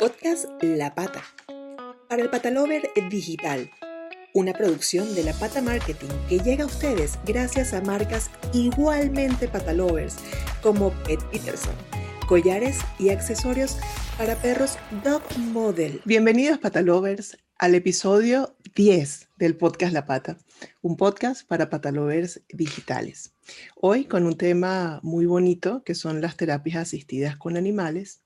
[0.00, 1.22] Podcast La Pata.
[2.08, 3.70] Para el Patalover Digital.
[4.32, 10.16] Una producción de La Pata Marketing que llega a ustedes gracias a marcas igualmente patalovers
[10.62, 11.74] como Pet Peterson,
[12.26, 13.76] collares y accesorios
[14.16, 16.00] para perros Dog Model.
[16.06, 20.38] Bienvenidos patalovers al episodio 10 del podcast La Pata,
[20.80, 23.34] un podcast para patalovers digitales.
[23.76, 28.22] Hoy con un tema muy bonito que son las terapias asistidas con animales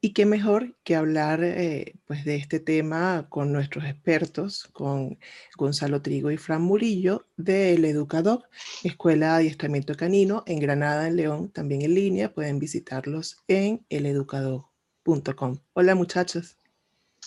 [0.00, 5.20] y qué mejor que hablar eh, pues de este tema con nuestros expertos, con
[5.56, 8.48] Gonzalo Trigo y Fran Murillo del Educador,
[8.82, 12.34] Escuela de Adiestramiento Canino en Granada, en León, también en línea.
[12.34, 15.60] Pueden visitarlos en eleducador.com.
[15.74, 16.59] Hola muchachos.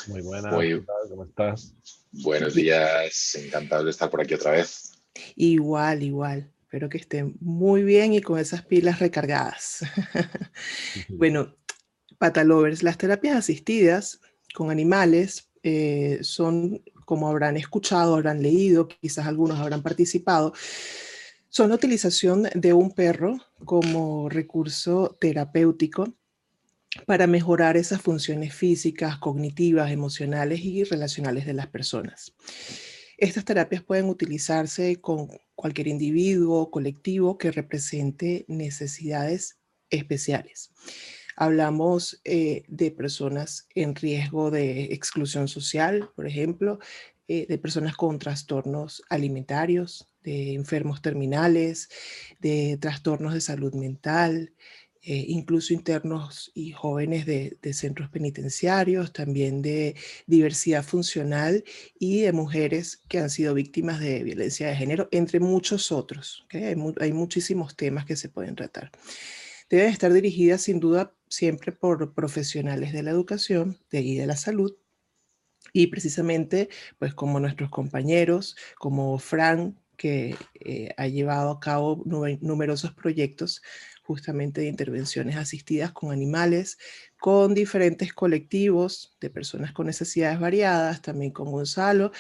[0.08, 0.54] Muy buenas,
[1.10, 1.76] ¿cómo estás?
[2.12, 4.92] Buenos días, encantado de estar por aquí otra vez.
[5.36, 6.52] Igual, igual.
[6.64, 9.80] Espero que estén muy bien y con esas pilas recargadas.
[11.10, 11.56] bueno,
[12.18, 14.20] Patalovers, las terapias asistidas
[14.54, 20.54] con animales eh, son, como habrán escuchado, habrán leído, quizás algunos habrán participado,
[21.50, 26.18] son la utilización de un perro como recurso terapéutico
[27.06, 32.34] para mejorar esas funciones físicas, cognitivas, emocionales y relacionales de las personas.
[33.18, 40.72] Estas terapias pueden utilizarse con cualquier individuo o colectivo que represente necesidades especiales.
[41.36, 46.80] Hablamos eh, de personas en riesgo de exclusión social, por ejemplo,
[47.28, 51.90] eh, de personas con trastornos alimentarios, de enfermos terminales,
[52.40, 54.54] de trastornos de salud mental,
[55.04, 59.96] eh, incluso internos y jóvenes de, centros penitenciarios, también de
[60.28, 61.64] diversidad funcional
[62.00, 66.46] y de mujeres que han sido víctimas de violencia de género, entre muchos otros.
[67.00, 68.92] hay muchísimos temas que se pueden tratar
[69.70, 74.36] deben estar dirigidas sin duda siempre por profesionales de la educación de y de la
[74.36, 74.76] salud
[75.74, 82.94] y precisamente pues como nuestros compañeros, como Fran, que eh, ha llevado a cabo numerosos
[82.94, 83.62] proyectos
[84.04, 86.78] justamente de intervenciones asistidas con animales,
[87.20, 92.12] con diferentes colectivos de personas con necesidades variadas, también con Gonzalo,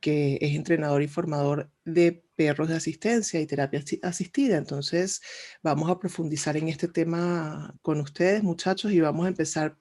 [0.00, 4.56] que es entrenador y formador de perros de asistencia y terapia asistida.
[4.56, 5.22] Entonces,
[5.62, 9.76] vamos a profundizar en este tema con ustedes, muchachos, y vamos a empezar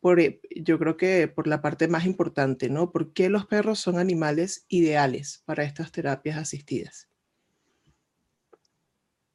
[0.00, 2.90] por, eh, yo creo que por la parte más importante, ¿no?
[2.90, 7.11] ¿Por qué los perros son animales ideales para estas terapias asistidas?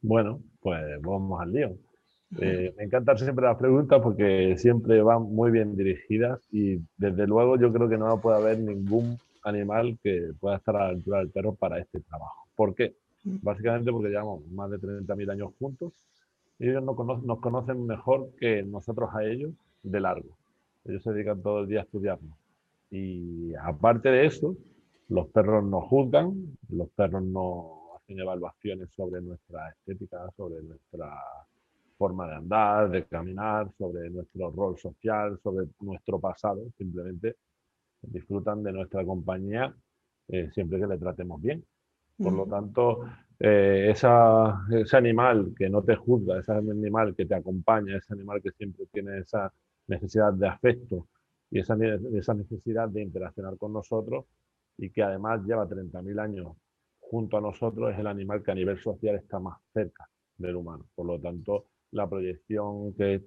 [0.01, 1.77] Bueno, pues vamos al lío.
[2.39, 7.57] Eh, me encantan siempre las preguntas porque siempre van muy bien dirigidas y desde luego
[7.57, 11.29] yo creo que no puede haber ningún animal que pueda estar a la altura del
[11.29, 12.47] perro para este trabajo.
[12.55, 12.95] ¿Por qué?
[13.23, 15.93] Básicamente porque llevamos más de 30.000 años juntos
[16.59, 19.51] y ellos nos conocen, nos conocen mejor que nosotros a ellos
[19.83, 20.37] de largo.
[20.85, 22.37] Ellos se dedican todo el día a estudiarnos.
[22.89, 24.55] Y aparte de eso,
[25.09, 27.76] los perros nos juzgan, los perros nos
[28.07, 31.21] hacen evaluaciones sobre nuestra estética, sobre nuestra
[31.97, 36.63] forma de andar, de caminar, sobre nuestro rol social, sobre nuestro pasado.
[36.77, 37.35] Simplemente
[38.01, 39.75] disfrutan de nuestra compañía
[40.29, 41.63] eh, siempre que le tratemos bien.
[42.17, 43.01] Por lo tanto,
[43.39, 48.41] eh, esa, ese animal que no te juzga, ese animal que te acompaña, ese animal
[48.41, 49.53] que siempre tiene esa
[49.87, 51.07] necesidad de afecto
[51.51, 51.77] y esa,
[52.13, 54.25] esa necesidad de interaccionar con nosotros
[54.77, 56.57] y que además lleva 30.000 años
[57.09, 60.07] junto a nosotros, es el animal que a nivel social está más cerca
[60.37, 60.85] del humano.
[60.95, 63.23] Por lo tanto, la proyección que,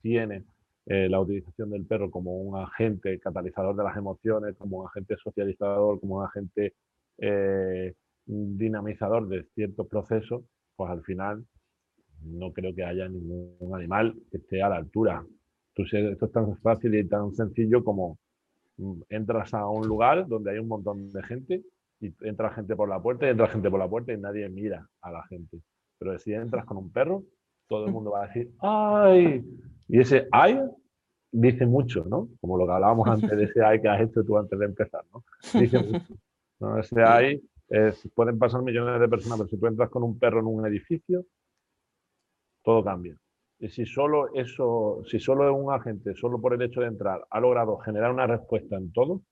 [0.00, 0.44] tiene
[0.86, 5.16] eh, la utilización del perro como un agente catalizador de las emociones, como un agente
[5.16, 6.74] socializador, como un agente
[7.18, 7.92] eh,
[8.26, 10.44] dinamizador de ciertos procesos,
[10.76, 11.44] pues al final
[12.22, 15.26] no creo que haya ningún animal que esté a la altura.
[15.74, 18.18] esto es tan fácil y tan sencillo como
[18.76, 21.64] mm, entras a un lugar donde hay un montón de gente
[22.00, 24.88] y entra gente por la puerta y entra gente por la puerta y nadie mira
[25.00, 25.60] a la gente.
[25.98, 27.24] Pero si entras con un perro,
[27.68, 29.44] todo el mundo va a decir, ¡ay!
[29.88, 30.60] Y ese ay
[31.32, 32.28] dice mucho, ¿no?
[32.40, 35.04] Como lo que hablábamos antes de ese ay que has hecho tú antes de empezar,
[35.12, 35.24] ¿no?
[35.58, 36.14] Dice mucho.
[36.60, 36.78] ¿no?
[36.78, 37.42] Ese ay,
[38.14, 41.24] pueden pasar millones de personas, pero si tú entras con un perro en un edificio,
[42.62, 43.16] todo cambia.
[43.58, 47.40] Y si solo eso, si solo un agente, solo por el hecho de entrar, ha
[47.40, 49.22] logrado generar una respuesta en todo,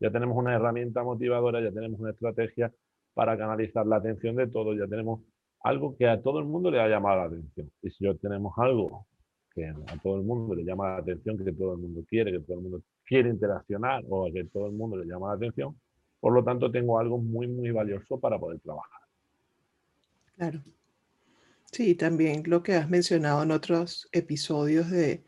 [0.00, 2.72] ya tenemos una herramienta motivadora, ya tenemos una estrategia
[3.14, 5.20] para canalizar la atención de todos, ya tenemos
[5.62, 7.70] algo que a todo el mundo le ha llamado la atención.
[7.82, 9.06] Y si yo tenemos algo
[9.54, 12.40] que a todo el mundo le llama la atención, que todo el mundo quiere, que
[12.40, 15.78] todo el mundo quiere interaccionar o que todo el mundo le llama la atención,
[16.20, 19.00] por lo tanto tengo algo muy, muy valioso para poder trabajar.
[20.36, 20.60] Claro.
[21.70, 25.24] Sí, también lo que has mencionado en otros episodios de,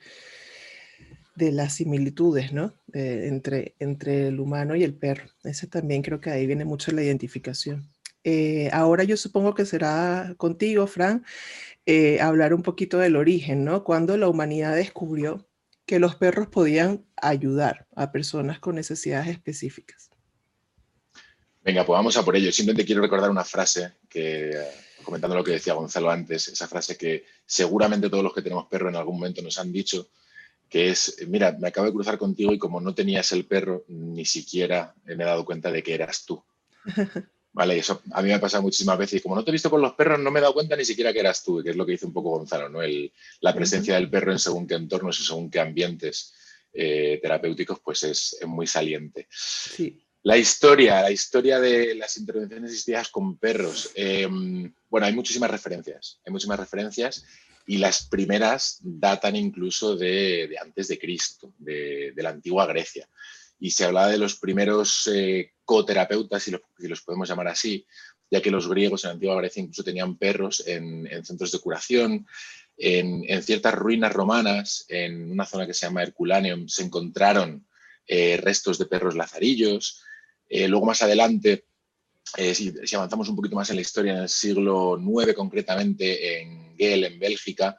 [1.36, 2.74] de las similitudes, ¿no?
[2.92, 5.30] entre, entre el humano y el perro.
[5.44, 7.88] Ese también creo que ahí viene mucho la identificación.
[8.28, 11.24] Eh, ahora yo supongo que será contigo, Fran,
[11.86, 13.84] eh, hablar un poquito del origen, ¿no?
[13.84, 15.46] Cuando la humanidad descubrió
[15.86, 20.10] que los perros podían ayudar a personas con necesidades específicas.
[21.62, 22.50] Venga, pues vamos a por ello.
[22.50, 24.50] Simplemente quiero recordar una frase que,
[25.04, 28.88] comentando lo que decía Gonzalo antes, esa frase que seguramente todos los que tenemos perro
[28.88, 30.08] en algún momento nos han dicho,
[30.68, 34.24] que es, mira, me acabo de cruzar contigo y como no tenías el perro, ni
[34.24, 36.42] siquiera me he dado cuenta de que eras tú.
[37.56, 39.18] Vale, eso a mí me ha pasado muchísimas veces.
[39.18, 40.84] Y como no te he visto con los perros, no me he dado cuenta ni
[40.84, 42.80] siquiera que eras tú, que es lo que dice un poco Gonzalo, ¿no?
[43.40, 46.34] la presencia del perro en según qué entornos y según qué ambientes
[46.74, 49.26] eh, terapéuticos, pues es, muy saliente.
[50.22, 53.90] La historia, la historia de las intervenciones asistidas con perros.
[53.94, 57.24] Em, bueno, hay muchísimas referencias, hay muchísimas referencias
[57.66, 63.08] y las primeras datan incluso de, antes de Cristo, de, la antigua Grecia
[63.58, 66.52] y se hablaba de los primeros eh, coterapeutas, si
[66.88, 67.86] los, podemos llamar así,
[68.30, 72.26] ya que los griegos en la antigua Grecia incluso tenían perros en, centros de curación.
[72.76, 77.66] En, ciertas ruinas romanas, en una zona que se llama Herculaneum, se encontraron
[78.06, 80.02] eh, restos de perros lazarillos.
[80.48, 81.64] Eh, luego más adelante,
[82.34, 87.04] si, avanzamos un poquito más en la historia, en el siglo IX concretamente, en Gel,
[87.04, 87.78] en Bélgica,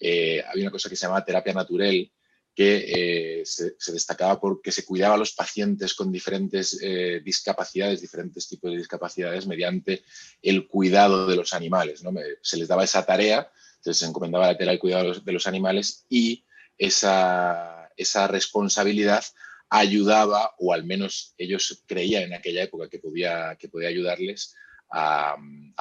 [0.00, 2.10] había una cosa que se llamaba terapia natural,
[2.58, 8.48] que eh, se, destacaba porque se cuidaba a los pacientes con diferentes eh, discapacidades, diferentes
[8.48, 10.02] tipos de discapacidades, mediante
[10.42, 12.02] el cuidado de los animales.
[12.02, 12.10] ¿no?
[12.42, 13.48] Se les daba esa tarea,
[13.78, 16.44] se les encomendaba la tela el cuidado de los, animales y
[16.76, 17.88] esa,
[18.26, 19.24] responsabilidad
[19.70, 24.54] ayudaba, o al menos ellos creían en aquella época que podía, que podía ayudarles
[24.90, 25.36] a,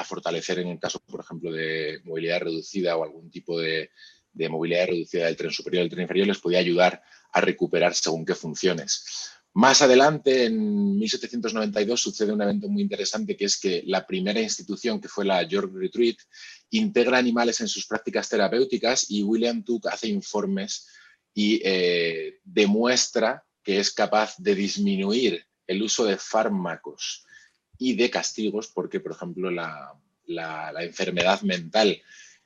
[0.05, 3.91] fortalecer en el caso, por ejemplo, de movilidad reducida o algún tipo de,
[4.33, 7.01] de movilidad reducida del tren superior y del tren inferior les podía ayudar
[7.31, 9.31] a recuperar según qué funciones.
[9.53, 15.01] Más adelante, en 1792, sucede un evento muy interesante que es que la primera institución,
[15.01, 16.17] que fue la York Retreat,
[16.69, 20.87] integra animales en sus prácticas terapéuticas y William Tuck hace informes
[21.33, 27.25] y eh, demuestra que es capaz de disminuir el uso de fármacos
[27.77, 29.93] y de castigos, porque, por ejemplo, la,
[30.79, 32.01] enfermedad mental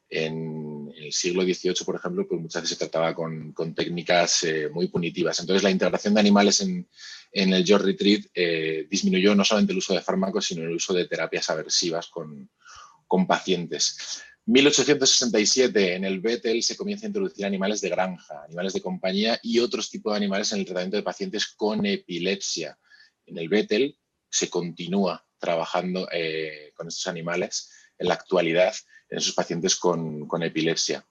[0.10, 4.88] en, el siglo XVIII, por ejemplo, pues muchas veces se trataba con, técnicas eh, muy
[4.88, 5.40] punitivas.
[5.40, 6.88] Entonces, la integración de animales en,
[7.32, 11.06] el George Retreat eh, disminuyó no solamente el uso de fármacos, sino el uso de
[11.06, 14.24] terapias aversivas con pacientes.
[14.46, 19.60] 1867, en el Bethel, se comienza a introducir animales de granja, animales de compañía y
[19.60, 22.78] otros tipos de animales en el tratamiento de pacientes con epilepsia.
[23.26, 23.98] En el Bethel
[24.30, 28.74] se continúa trabajando eh, con estos animales en la actualidad
[29.12, 31.06] en esos pacientes con, epilepsia.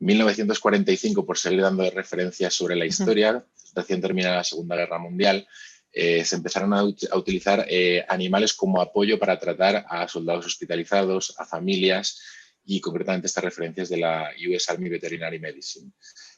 [0.00, 3.44] 1945, por seguir dando referencias sobre la historia,
[3.74, 5.46] recién terminada la Segunda Guerra Mundial,
[5.92, 11.44] eh, se empezaron a, utilizar eh, animales como apoyo para tratar a soldados hospitalizados, a
[11.44, 12.20] familias
[12.64, 15.92] y concretamente estas referencias de la US Army Veterinary Medicine.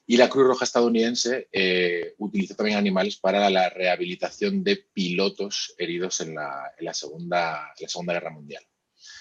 [0.07, 6.21] Y la Cruz Roja estadounidense eh, utilizó también animales para la rehabilitación de pilotos heridos
[6.21, 8.65] en la, segunda, en la segunda Guerra Mundial.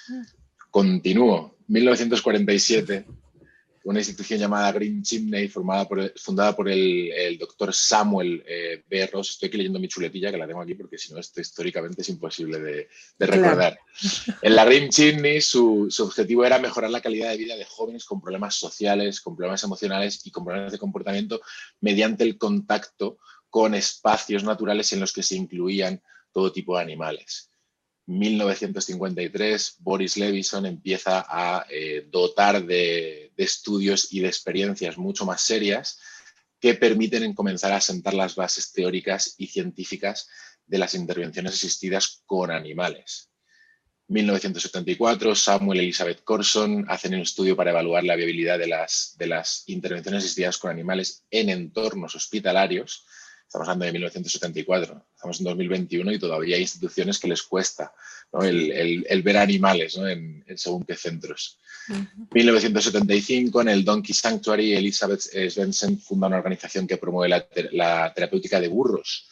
[0.10, 0.24] Ah.
[0.70, 1.58] Continúo.
[1.68, 3.06] 1947,
[3.84, 9.08] una institución llamada Green Chimney, formada por, fundada por el, doctor Samuel eh, B.
[9.08, 9.32] Ross.
[9.32, 12.10] Estoy aquí leyendo mi chuletilla, que la tengo aquí porque si no, esto históricamente es
[12.10, 12.88] imposible de,
[13.20, 13.78] recordar.
[14.42, 18.06] En la Green Chimney, su, su, objetivo era mejorar la calidad de vida de jóvenes
[18.06, 21.42] con problemas sociales, con problemas emocionales y con problemas de comportamiento
[21.82, 23.18] mediante el contacto
[23.50, 27.53] con espacios naturales en los que se incluían todo tipo de animales.
[28.06, 36.00] 1953, Boris Levison empieza a eh, dotar de, estudios y de experiencias mucho más serias
[36.60, 40.30] que permiten comenzar a sentar las bases teóricas y científicas
[40.66, 43.30] de las intervenciones asistidas con animales.
[44.08, 49.28] 1974, Samuel y Elizabeth Corson hacen un estudio para evaluar la viabilidad de las, de
[49.28, 53.06] las intervenciones asistidas con animales en entornos hospitalarios
[53.54, 57.94] Estamos hablando de 1974, estamos en 2021 y todavía hay instituciones que les cuesta
[58.42, 61.60] el, ver animales en, según qué centros.
[61.88, 67.30] En 1975, en el Donkey Sanctuary, Elizabeth Svensson funda una organización que promueve
[67.74, 69.30] la, terapéutica de burros.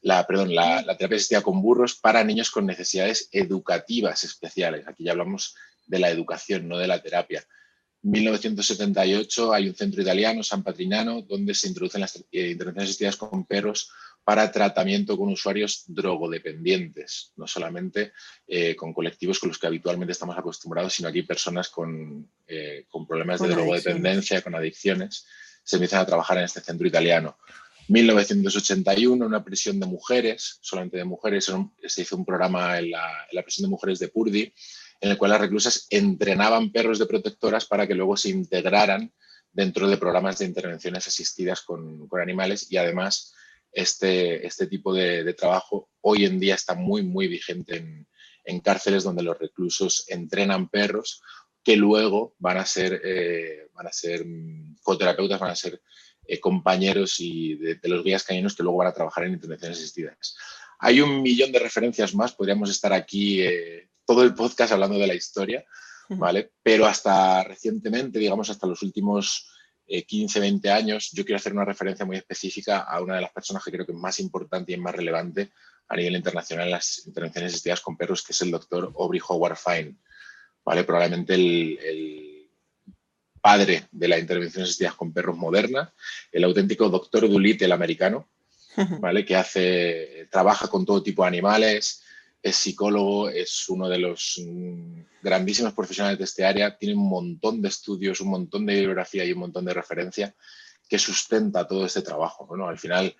[0.00, 4.88] La, perdón, la, terapia asistida con burros para niños con necesidades educativas especiales.
[4.88, 5.54] Aquí ya hablamos
[5.86, 7.44] de la educación, no de la terapia.
[8.02, 13.44] 1978 hay un centro italiano, San Patrignano, donde se introducen las eh, intervenciones asistidas con
[13.44, 13.90] perros
[14.22, 18.12] para tratamiento con usuarios drogodependientes, no solamente
[18.46, 23.40] eh, con colectivos con los que habitualmente estamos acostumbrados, sino aquí personas con, eh, problemas
[23.40, 25.26] de drogodependencia, con adicciones,
[25.64, 27.38] se empiezan a trabajar en este centro italiano.
[27.88, 31.50] 1981, una prisión de mujeres, solamente de mujeres,
[31.86, 34.52] se hizo un programa en la, prisión de mujeres de Purdi,
[35.00, 39.12] en el cual las reclusas entrenaban perros de protectoras para que luego se integraran
[39.52, 43.34] dentro de programas de intervenciones asistidas con, con animales y además
[43.72, 48.06] este, este tipo de, trabajo hoy en día está muy, muy vigente
[48.44, 51.22] en, cárceles donde los reclusos entrenan perros
[51.62, 55.82] que luego van a ser, eh, van a ser mm, coterapeutas, van a ser
[56.26, 60.34] eh, compañeros y de, los guías caninos que luego van a trabajar en intervenciones asistidas.
[60.78, 65.06] Hay un millón de referencias más, podríamos estar aquí eh, todo el podcast hablando de
[65.06, 65.62] la historia,
[66.08, 66.52] ¿vale?
[66.62, 69.50] Pero hasta recientemente, digamos hasta los últimos
[69.86, 73.32] 15, eh, 20 años, yo quiero hacer una referencia muy específica a una de las
[73.32, 75.50] personas que creo que es más importante y es más relevante
[75.88, 79.58] a nivel internacional en las intervenciones asistidas con perros, que es el doctor Aubrey Howard
[79.58, 79.96] Fine.
[80.64, 80.84] ¿vale?
[80.84, 82.48] Probablemente el,
[83.42, 85.92] padre de la intervención asistidas con perros moderna,
[86.32, 88.30] el auténtico doctor Dulit, el americano,
[89.00, 89.24] ¿vale?
[89.26, 92.02] que hace, trabaja con todo tipo de animales,
[92.48, 97.62] es psicólogo, es uno de los mm, grandísimos profesionales de este área, tiene un montón
[97.62, 100.34] de estudios, un montón de bibliografía y un montón de referencia
[100.88, 102.46] que sustenta todo este trabajo.
[102.46, 103.14] Bueno, al final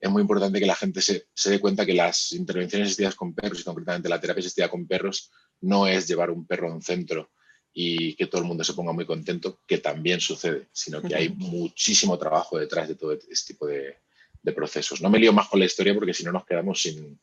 [0.00, 3.60] es muy importante que la gente se, dé cuenta que las intervenciones asistidas con perros
[3.60, 5.30] y concretamente la terapia asistida con perros
[5.60, 7.30] no es llevar un perro a un centro
[7.72, 11.28] y que todo el mundo se ponga muy contento, que también sucede, sino que hay
[11.28, 13.98] muchísimo trabajo detrás de todo este tipo de,
[14.42, 15.00] de procesos.
[15.00, 17.20] No me lío más con la historia porque si no nos quedamos sin,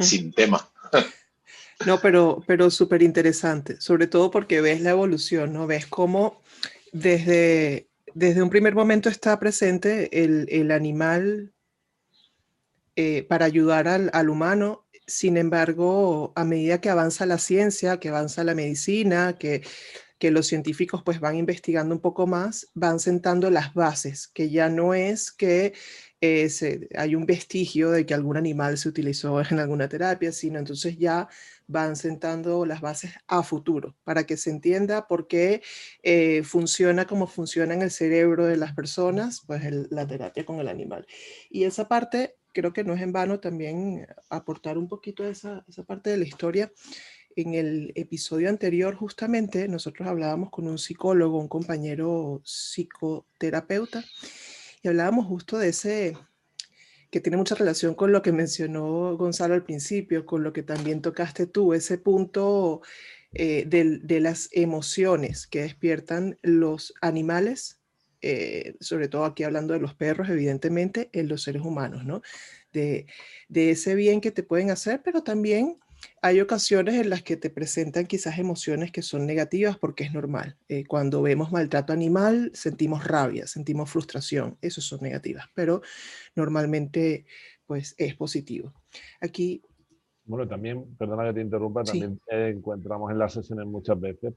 [0.00, 0.70] sin tema.
[1.84, 5.66] No, pero, pero súper interesante, sobre todo porque ves la evolución, ¿no?
[5.66, 6.42] Ves cómo
[6.92, 11.52] desde, desde un primer momento está presente el, animal
[12.94, 18.42] eh, para ayudar al, humano, sin embargo, a medida que avanza la ciencia, que avanza
[18.42, 19.62] la medicina, que,
[20.18, 24.70] que los científicos pues van investigando un poco más, van sentando las bases, que ya
[24.70, 25.74] no es que
[26.20, 31.28] hay un vestigio de que algún animal se utilizó en alguna terapia, sino entonces ya
[31.66, 35.62] van sentando las bases a futuro para que se entienda por qué
[36.02, 40.68] eh, funciona como funciona en el cerebro de las personas, pues la terapia con el
[40.68, 41.06] animal.
[41.50, 45.64] Y esa parte creo que no es en vano también aportar un poquito de esa,
[45.68, 46.72] esa parte de la historia.
[47.34, 54.02] En el episodio anterior, justamente, nosotros hablábamos con un psicólogo, un compañero psicoterapeuta,
[54.88, 56.16] hablábamos justo de ese,
[57.10, 61.02] que tiene mucha relación con lo que mencionó Gonzalo al principio, con lo que también
[61.02, 62.82] tocaste tú, ese punto
[63.32, 67.80] eh, de, las emociones que despiertan los animales,
[68.22, 72.22] eh, sobre todo aquí hablando de los perros, evidentemente, en los seres humanos, ¿no?
[72.72, 73.06] De,
[73.48, 75.78] de ese bien que te pueden hacer, pero también
[76.22, 80.56] hay ocasiones en las que te presentan quizás emociones que son negativas porque es normal.
[80.68, 84.58] Eh, cuando vemos maltrato animal, sentimos rabia, sentimos frustración.
[84.60, 85.82] Esas son negativas, pero
[86.34, 87.26] normalmente
[87.66, 88.72] pues es positivo.
[89.20, 89.62] Aquí...
[90.24, 94.34] Bueno, también, perdona que te interrumpa, también encontramos en las sesiones muchas veces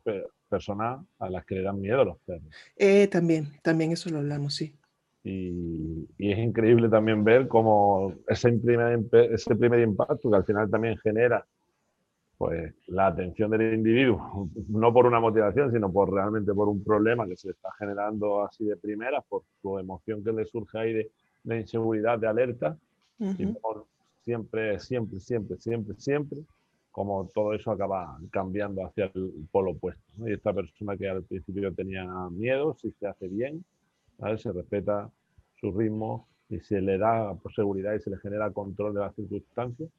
[0.48, 2.48] personas a las que le dan miedo los perros.
[2.76, 4.76] Eh, también, también eso lo hablamos, sí.
[5.24, 10.98] Y, es increíble también ver cómo ese primer, ese primer impacto que al final también
[10.98, 11.46] genera
[12.40, 17.28] pues la atención del individuo, no por una motivación, sino por realmente por un problema
[17.28, 20.94] que se está generando así de primera, por su emoción que le surge ahí
[21.44, 22.78] de, inseguridad, de alerta,
[23.20, 23.88] y por
[24.24, 26.40] siempre, siempre, siempre, siempre, siempre,
[26.92, 30.26] como todo eso acaba cambiando hacia el polo opuesto.
[30.26, 33.66] Y esta persona que al principio tenía miedo, si se hace bien,
[34.38, 35.12] se respeta
[35.60, 39.90] su ritmo y se le da seguridad y se le genera control de las circunstancias,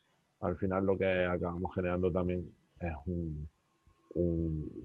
[0.40, 3.48] al final lo que acabamos generando también es un,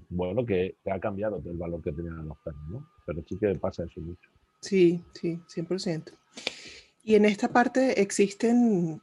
[0.08, 2.88] bueno, que, ha cambiado el valor que tenían los perros, ¿no?
[3.06, 4.30] Pero sí que pasa eso mucho.
[4.60, 6.12] Sí, sí, 100%.
[7.02, 9.00] Y en esta parte existen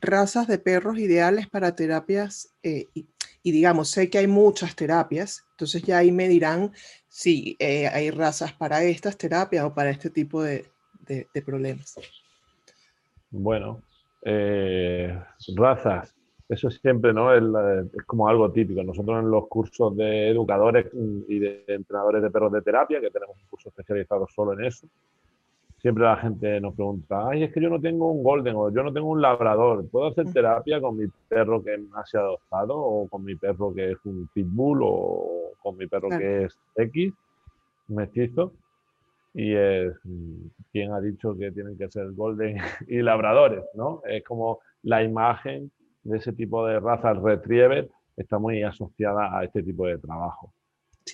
[0.00, 3.06] razas de perros ideales para terapias eh, y,
[3.50, 6.72] digamos, sé que hay muchas terapias, entonces ya ahí me dirán
[7.08, 10.66] si eh, hay razas para estas terapias o para este tipo de,
[11.06, 11.94] de problemas.
[13.30, 13.82] Bueno,
[14.22, 15.18] eh,
[15.56, 16.14] razas,
[16.48, 17.32] eso siempre ¿no?
[17.32, 17.42] Es,
[17.94, 18.82] es, como algo típico.
[18.82, 23.36] Nosotros en los cursos de educadores y de entrenadores de perros de terapia, que tenemos
[23.36, 24.86] un curso especializado solo en eso,
[25.78, 28.82] siempre la gente nos pregunta, ay, es que yo no tengo un golden o yo
[28.82, 33.08] no tengo un labrador, ¿puedo hacer terapia con mi perro que ha sido adoptado o
[33.08, 37.12] con mi perro que es un pitbull o con mi perro que es X?
[37.88, 38.52] mestizos
[39.38, 39.92] y es
[40.72, 42.56] quien ha dicho que tienen que ser golden
[42.88, 44.02] y labradores, ¿no?
[44.04, 45.70] Es como la imagen
[46.02, 50.52] de ese tipo de razas retriever está muy asociada a este tipo de trabajo.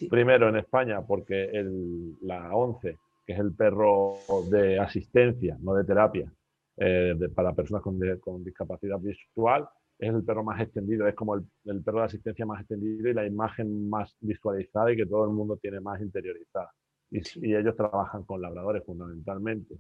[0.08, 4.14] Primero en España porque el, la 11, que es el perro
[4.50, 6.32] de asistencia, no de terapia,
[6.78, 11.44] eh, para personas con, con, discapacidad visual, es el perro más extendido, es como el,
[11.66, 15.30] el, perro de asistencia más extendido y la imagen más visualizada y que todo el
[15.30, 16.72] mundo tiene más interiorizada.
[17.14, 19.76] Y, y ellos trabajan con labradores fundamentalmente.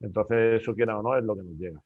[0.00, 1.80] Entonces, eso quiera o no, es lo que nos llega.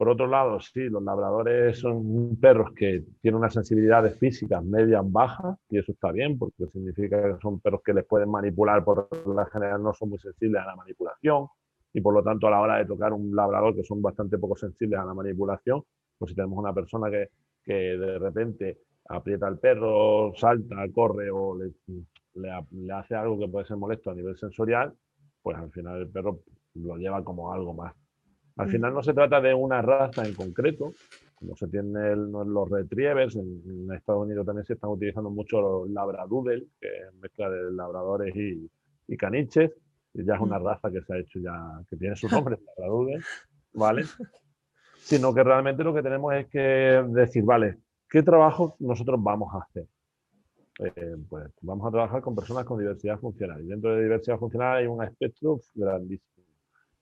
[0.00, 5.58] Por otro lado, sí, los labradores son perros que tienen unas sensibilidades físicas medias bajas
[5.68, 9.44] y eso está bien porque significa que son perros que les pueden manipular, por la
[9.44, 11.48] general no son muy sensibles a la manipulación
[11.92, 14.56] y por lo tanto a la hora de tocar un labrador que son bastante poco
[14.56, 15.82] sensibles a la manipulación,
[16.16, 17.28] pues si tenemos una persona que,
[17.62, 21.72] que de repente aprieta al perro, salta, corre o le,
[22.34, 24.94] le hace algo que puede ser molesto a nivel sensorial,
[25.42, 26.40] pues al final el perro
[26.74, 27.94] lo lleva como algo más
[28.60, 28.70] al mm.
[28.70, 30.92] final no se trata de una raza en concreto,
[31.34, 36.66] como se tienen los retrievers, en, Estados Unidos también se están utilizando mucho los labradoodle,
[36.78, 39.72] que es mezcla de labradores y, caniches,
[40.12, 40.64] y ya es una mm.
[40.64, 43.20] raza que se ha hecho ya, que tiene su nombre, labradoodle,
[43.72, 44.04] ¿vale?
[44.98, 46.58] Sino que realmente lo que tenemos es que
[47.08, 47.78] decir, vale,
[48.10, 49.86] ¿qué trabajo nosotros vamos a hacer?
[50.78, 53.62] Eh, pues vamos a trabajar con personas con diversidad funcional.
[53.62, 56.40] Y dentro de diversidad funcional hay un espectro grandísimo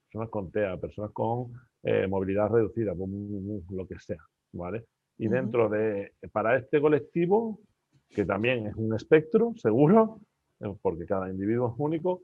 [0.09, 4.17] personas con TEA, personas con eh, movilidad reducida, lo que sea,
[4.53, 4.87] ¿vale?
[5.19, 7.61] Y dentro de, para este colectivo,
[8.09, 10.21] que también es un espectro, seguro,
[10.61, 12.23] eh, porque cada individuo es único,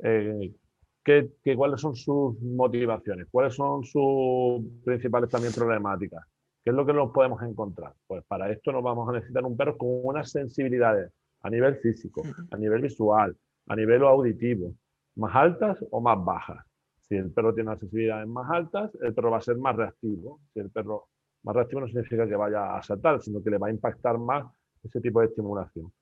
[0.00, 0.52] eh,
[1.04, 3.28] ¿qué, cuáles son sus motivaciones?
[3.30, 6.24] ¿Cuáles son sus principales también problemáticas?
[6.64, 7.92] ¿Qué es lo que nos podemos encontrar?
[8.06, 12.22] Pues para esto nos vamos a necesitar un perro con unas sensibilidades a nivel físico,
[12.50, 13.36] a nivel visual,
[13.68, 14.74] a nivel auditivo,
[15.16, 16.64] más altas o más bajas.
[17.02, 20.40] Si el perro tiene las sensibilidades más altas, el perro va a ser más reactivo.
[20.54, 21.08] Si el perro
[21.42, 24.46] más reactivo no significa que vaya a saltar, sino que le va a impactar más
[24.82, 25.92] ese tipo de estimulación.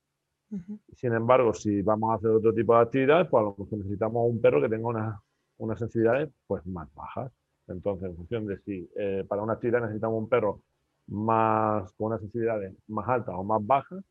[0.93, 4.31] Sin embargo, si vamos a hacer otro tipo de actividades, pues a lo mejor necesitamos
[4.31, 5.19] un perro que tenga
[5.59, 7.33] unas, sensibilidades pues, más bajas.
[7.69, 10.63] Entonces, en función de si eh, para una actividad necesitamos un perro
[11.09, 14.05] más, con unas sensibilidades más altas o más bajas,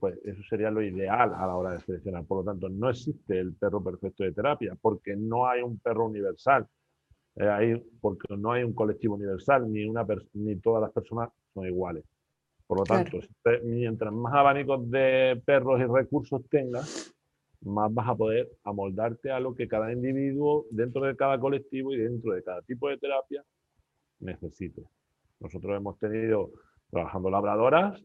[0.00, 2.24] pues eso sería lo ideal a la hora de seleccionar.
[2.24, 6.06] Por lo tanto, no existe el perro perfecto de terapia porque no hay un perro
[6.06, 6.66] universal.
[7.38, 12.04] Eh, porque no hay un colectivo universal, ni, una ni todas las personas son iguales.
[12.66, 13.18] Por lo tanto,
[13.62, 17.14] mientras más abanicos de perros y recursos tengas,
[17.62, 21.98] más vas a poder amoldarte a lo que cada individuo dentro de cada colectivo y
[21.98, 23.44] dentro de cada tipo de terapia
[24.20, 24.82] necesite.
[25.40, 26.50] Nosotros hemos tenido
[26.90, 28.02] trabajando labradoras,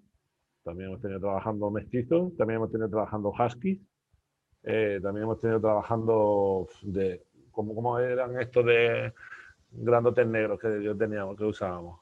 [0.64, 3.80] también hemos tenido trabajando mestizos, también hemos tenido trabajando huskies,
[4.64, 9.14] eh, también hemos tenido trabajando de, ¿cómo, eran estos de
[9.72, 12.00] grandotes negros que yo teníamos, que usábamos?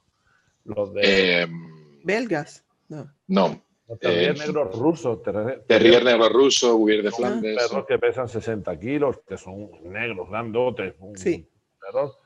[0.66, 1.42] Los de...
[1.44, 3.10] Em, Belgas, no.
[3.28, 3.69] No.
[3.98, 5.22] Terrier eh, negros rusos.
[5.24, 7.58] Terrier negro ruso, Guir de Flandes.
[7.58, 10.96] Perros que pesan 60 kilos, que son negros, grandotes.
[11.16, 11.50] Sí.
[11.80, 12.20] Perros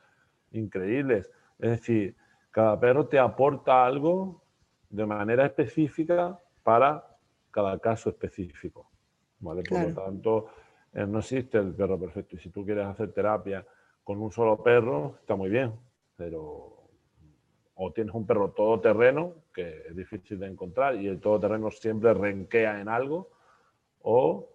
[0.52, 1.30] increíbles.
[1.58, 2.16] Es decir,
[2.50, 4.42] cada perro te aporta algo
[4.90, 7.04] de manera específica para
[7.50, 8.90] cada caso específico.
[9.38, 9.62] ¿vale?
[9.62, 10.46] Por lo tanto,
[10.92, 12.36] eh, no existe el perro perfecto.
[12.36, 13.64] Y si tú quieres hacer terapia
[14.02, 15.72] con un solo perro, está muy bien,
[16.16, 16.73] pero
[17.76, 22.80] o tienes un perro todoterreno, que es difícil de encontrar, y el todoterreno siempre renquea
[22.80, 23.30] en algo,
[24.02, 24.48] o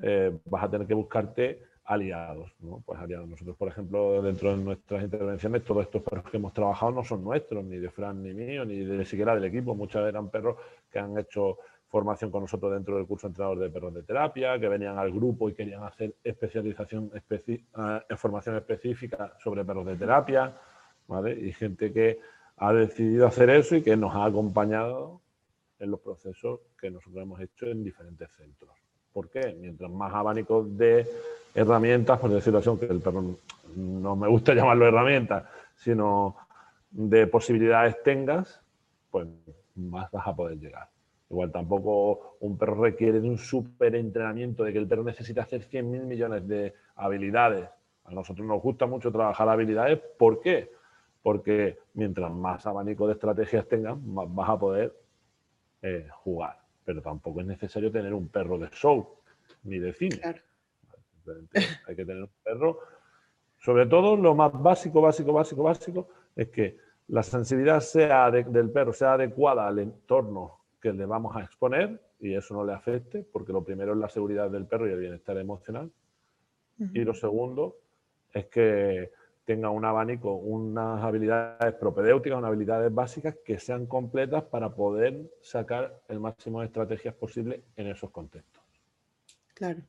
[0.00, 2.82] eh, vas a tener que buscarte aliados, ¿no?
[2.86, 3.28] Pues aliados.
[3.28, 7.24] Nosotros, por ejemplo, dentro de nuestras intervenciones, todos estos perros que hemos trabajado no son
[7.24, 9.74] nuestros, ni de Fran ni mío, ni de siquiera del equipo.
[9.74, 10.56] Muchos eran perros
[10.90, 11.58] que han hecho
[11.88, 15.50] formación con nosotros dentro del curso entrenador de perros de terapia, que venían al grupo
[15.50, 20.56] y querían hacer especialización, especi eh, formación específica sobre perros de terapia,
[21.06, 21.38] ¿vale?
[21.38, 22.18] Y gente que
[22.56, 25.20] ha decidido hacer eso y que nos ha acompañado
[25.78, 28.70] en los procesos que nosotros hemos hecho en diferentes centros.
[29.12, 29.56] ¿Por qué?
[29.60, 31.06] Mientras más abanico de
[31.54, 33.36] herramientas, por decirlo así, que el perro
[33.76, 35.44] no me gusta llamarlo herramientas,
[35.76, 36.36] sino
[36.90, 38.60] de posibilidades tengas,
[39.10, 39.26] pues
[39.74, 40.88] más vas a poder llegar.
[41.30, 45.62] Igual tampoco un perro requiere de un súper entrenamiento, de que el perro necesita hacer
[45.62, 47.68] 100.000 millones de habilidades.
[48.04, 49.98] A nosotros nos gusta mucho trabajar habilidades.
[50.18, 50.70] ¿Por qué?
[51.22, 54.94] Porque mientras más abanico de estrategias tengas, más vas a poder
[55.82, 56.58] eh, jugar.
[56.84, 59.08] Pero tampoco es necesario tener un perro de show
[59.64, 60.20] ni de cine.
[61.86, 62.78] Hay que tener un perro.
[63.58, 68.92] Sobre todo, lo más básico, básico, básico, básico, es que la sensibilidad sea del perro
[68.92, 73.52] sea adecuada al entorno que le vamos a exponer y eso no le afecte, porque
[73.52, 75.90] lo primero es la seguridad del perro y el bienestar emocional.
[76.78, 77.76] Y lo segundo
[78.32, 79.12] es que
[79.44, 86.00] tenga un abanico, unas habilidades propedéuticas, unas habilidades básicas que sean completas para poder sacar
[86.08, 88.62] el máximo de estrategias posibles en esos contextos.
[89.54, 89.82] Claro.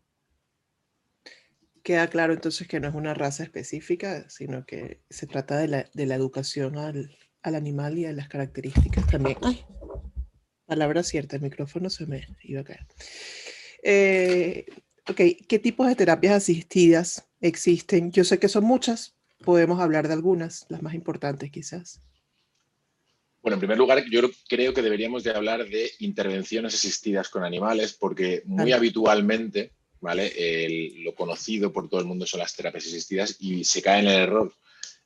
[1.83, 6.15] Queda claro entonces que no es una raza específica, sino que se trata de la,
[6.15, 9.37] educación al, animal y a las características también.
[9.41, 9.65] Ay,
[10.65, 12.87] palabra cierta, el micrófono se me iba a caer.
[13.83, 14.65] Eh,
[15.09, 18.11] ok, ¿qué tipos de terapias asistidas existen?
[18.11, 22.01] Yo sé que son muchas, podemos hablar de algunas, las más importantes quizás.
[23.43, 27.91] Bueno, en primer lugar, yo creo que deberíamos de hablar de intervenciones asistidas con animales,
[27.93, 30.89] porque muy habitualmente, ¿vale?
[31.03, 34.21] lo conocido por todo el mundo son las terapias asistidas y se cae en el
[34.21, 34.53] error,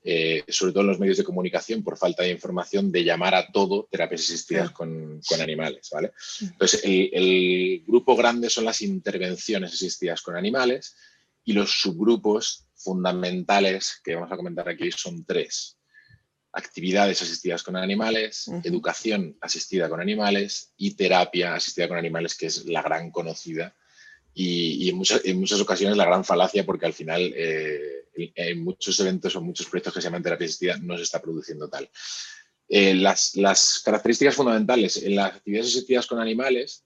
[0.04, 3.52] eh, sobre todo en los medios de comunicación, por falta de información, de llamar a
[3.52, 6.12] todo terapias asistidas con, animales, ¿vale?
[6.40, 10.96] Entonces, el grupo grande son las intervenciones asistidas con animales
[11.44, 15.78] y los subgrupos fundamentales que vamos a comentar aquí son tres.
[16.54, 22.66] Actividades asistidas con animales, educación asistida con animales y terapia asistida con animales, que es
[22.66, 23.76] la gran conocida
[24.40, 29.42] y, en, muchas, ocasiones la gran falacia porque al final eh, en muchos eventos o
[29.42, 31.90] muchos proyectos que se llaman terapia asistida no se está produciendo tal.
[32.70, 36.86] Eh, las, las características fundamentales en las actividades asistidas con animales,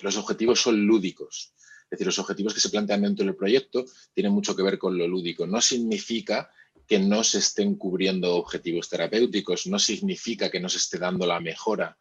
[0.00, 1.52] los objetivos son lúdicos.
[1.90, 4.96] Es decir, los objetivos que se plantean dentro del proyecto tienen mucho que ver con
[4.96, 5.46] lo lúdico.
[5.46, 6.48] No significa
[6.86, 11.40] que no se estén cubriendo objetivos terapéuticos, no significa que no se esté dando la
[11.40, 11.96] mejora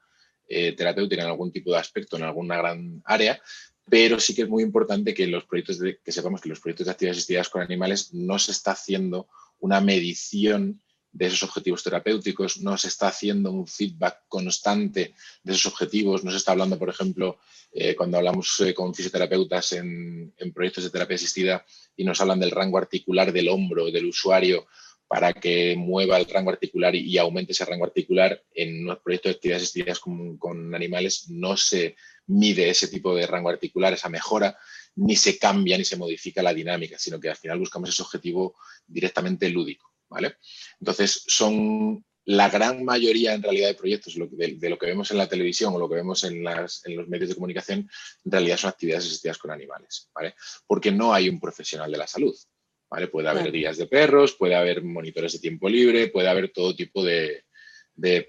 [0.48, 3.42] eh, terapéutica en algún tipo de aspecto, en alguna gran área,
[3.90, 6.92] pero sí que es muy importante que los proyectos que sepamos que los proyectos de
[6.92, 9.28] actividades asistidas con animales no se está haciendo
[9.60, 15.66] una medición de esos objetivos terapéuticos, no se está haciendo un feedback constante de esos
[15.68, 17.40] objetivos, no se está hablando, por ejemplo,
[17.72, 22.52] eh, cuando hablamos eh, con fisioterapeutas en, proyectos de terapia asistida y nos hablan del
[22.52, 24.68] rango articular del hombro del usuario
[25.08, 29.36] para que mueva el rango articular y, aumente ese rango articular, en los proyectos de
[29.36, 31.96] actividades asistidas con animales no se
[32.28, 34.56] mide ese tipo de rango articular, esa mejora,
[34.96, 38.56] ni se cambia ni se modifica la dinámica, sino que al final buscamos ese objetivo
[38.86, 39.89] directamente lúdico.
[40.10, 40.36] ¿Vale?
[40.80, 45.28] Entonces, son la gran mayoría en realidad de proyectos de, lo que vemos en la
[45.28, 47.90] televisión o lo que vemos en, los medios de comunicación,
[48.24, 50.36] en realidad son actividades asistidas con animales, ¿vale?
[50.68, 52.36] Porque no hay un profesional de la salud,
[52.88, 53.08] ¿vale?
[53.08, 57.04] Puede haber guías de perros, puede haber monitores de tiempo libre, puede haber todo tipo
[57.04, 57.46] de,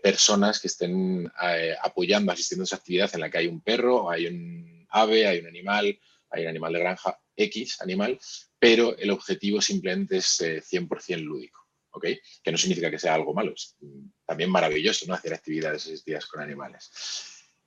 [0.03, 4.11] personas que estén eh, apoyando, asistiendo a esa actividad en la que hay un perro,
[4.11, 8.19] hay un ave, hay un animal, hay un animal de granja X animal,
[8.59, 11.23] pero el objetivo simplemente es 100% eh,
[12.01, 13.77] Que no significa que sea algo malo, es
[14.27, 15.15] también maravilloso, ¿no?
[15.15, 16.91] Hacer actividades asistidas con animales.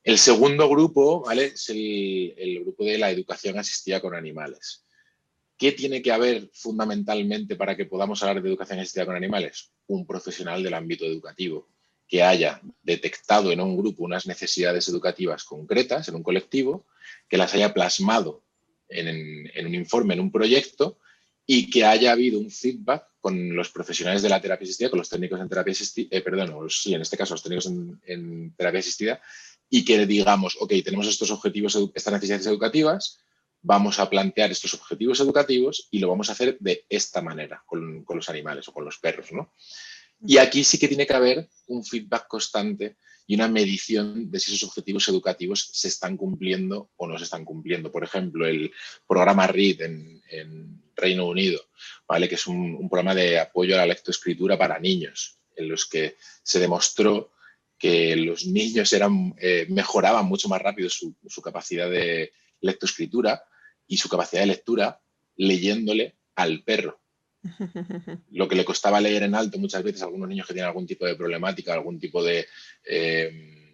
[0.04, 1.46] El segundo grupo, ¿vale?
[1.46, 4.86] Es el, grupo de la educación asistida con animales.
[5.58, 9.72] ¿Qué tiene que haber fundamentalmente para que podamos hablar de educación asistida con animales?
[9.88, 11.70] Un profesional del ámbito educativo
[12.08, 16.86] que haya detectado en un grupo unas necesidades educativas concretas, en un colectivo,
[17.30, 18.44] que las haya plasmado
[18.90, 21.00] en un informe, en un proyecto
[21.46, 25.10] y que haya habido un feedback con los profesionales de la terapia asistida, con los
[25.10, 27.68] técnicos en terapia asistida, eh, perdón, en este caso los técnicos
[28.06, 29.22] en, terapia asistida,
[29.70, 33.20] y que digamos, ok, tenemos estos objetivos, estas necesidades educativas,
[33.62, 38.04] vamos a plantear estos objetivos educativos y lo vamos a hacer de esta manera con,
[38.04, 39.54] con los animales o con los perros, ¿no?
[40.26, 44.54] Y aquí sí que tiene que haber un feedback constante y una medición de si
[44.54, 47.92] esos objetivos educativos se están cumpliendo o no se están cumpliendo.
[47.92, 48.72] Por ejemplo, el
[49.08, 51.60] programa READ en, Reino Unido,
[52.08, 52.30] ¿vale?
[52.30, 56.60] que es un, programa de apoyo a la lectoescritura para niños, en los que se
[56.60, 57.32] demostró
[57.80, 62.32] que los niños eran, eh, mejoraban mucho más rápido su, su capacidad de
[62.62, 63.44] lectoescritura
[63.88, 65.02] y su capacidad de lectura
[65.36, 67.03] leyéndole al perro
[68.32, 70.88] lo que le costaba leer en alto muchas veces a algunos niños que tienen algún
[70.88, 72.48] tipo de problemática, algún tipo de,
[72.86, 73.74] eh,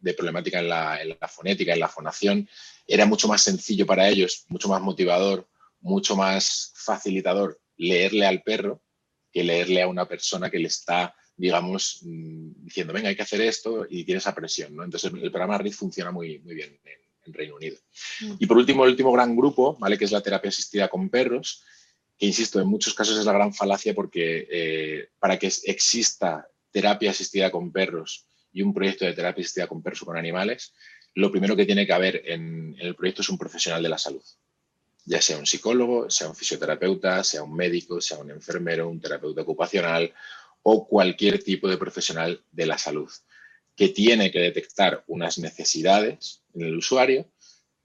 [0.00, 2.48] de problemática en la, fonética, en la fonación,
[2.86, 5.48] era mucho más sencillo para ellos, mucho más motivador,
[5.80, 8.82] mucho más facilitador leerle al perro
[9.32, 13.40] que leerle a una persona que le está, digamos, mm, diciendo, venga, hay que hacer
[13.42, 14.74] esto y tiene esa presión.
[14.74, 14.82] ¿no?
[14.82, 17.76] Entonces, el programa RID funciona muy, muy bien en, en Reino Unido.
[18.22, 18.34] Mm.
[18.40, 19.96] Y por último, el último gran grupo, ¿vale?
[19.96, 21.62] que es la terapia asistida con perros,
[22.20, 27.12] que insisto, en muchos casos es la gran falacia porque eh, para que exista terapia
[27.12, 30.74] asistida con perros y un proyecto de terapia asistida con perros o con animales,
[31.14, 34.22] lo primero que tiene que haber en, el proyecto es un profesional de la salud,
[35.06, 39.40] ya sea un psicólogo, sea un fisioterapeuta, sea un médico, sea un enfermero, un terapeuta
[39.40, 40.12] ocupacional
[40.62, 43.10] o cualquier tipo de profesional de la salud,
[43.74, 47.30] que tiene que detectar unas necesidades en el usuario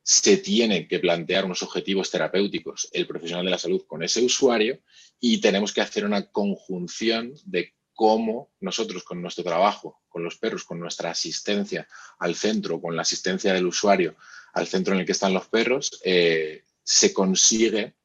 [0.07, 4.79] se tiene que plantear unos objetivos terapéuticos el profesional de la salud con ese usuario
[5.19, 10.63] y tenemos que hacer una conjunción de cómo nosotros con nuestro trabajo, con los perros,
[10.63, 11.87] con nuestra asistencia
[12.19, 14.15] al centro, con la asistencia del usuario
[14.53, 17.95] al centro en el que están los perros, eh, se consigue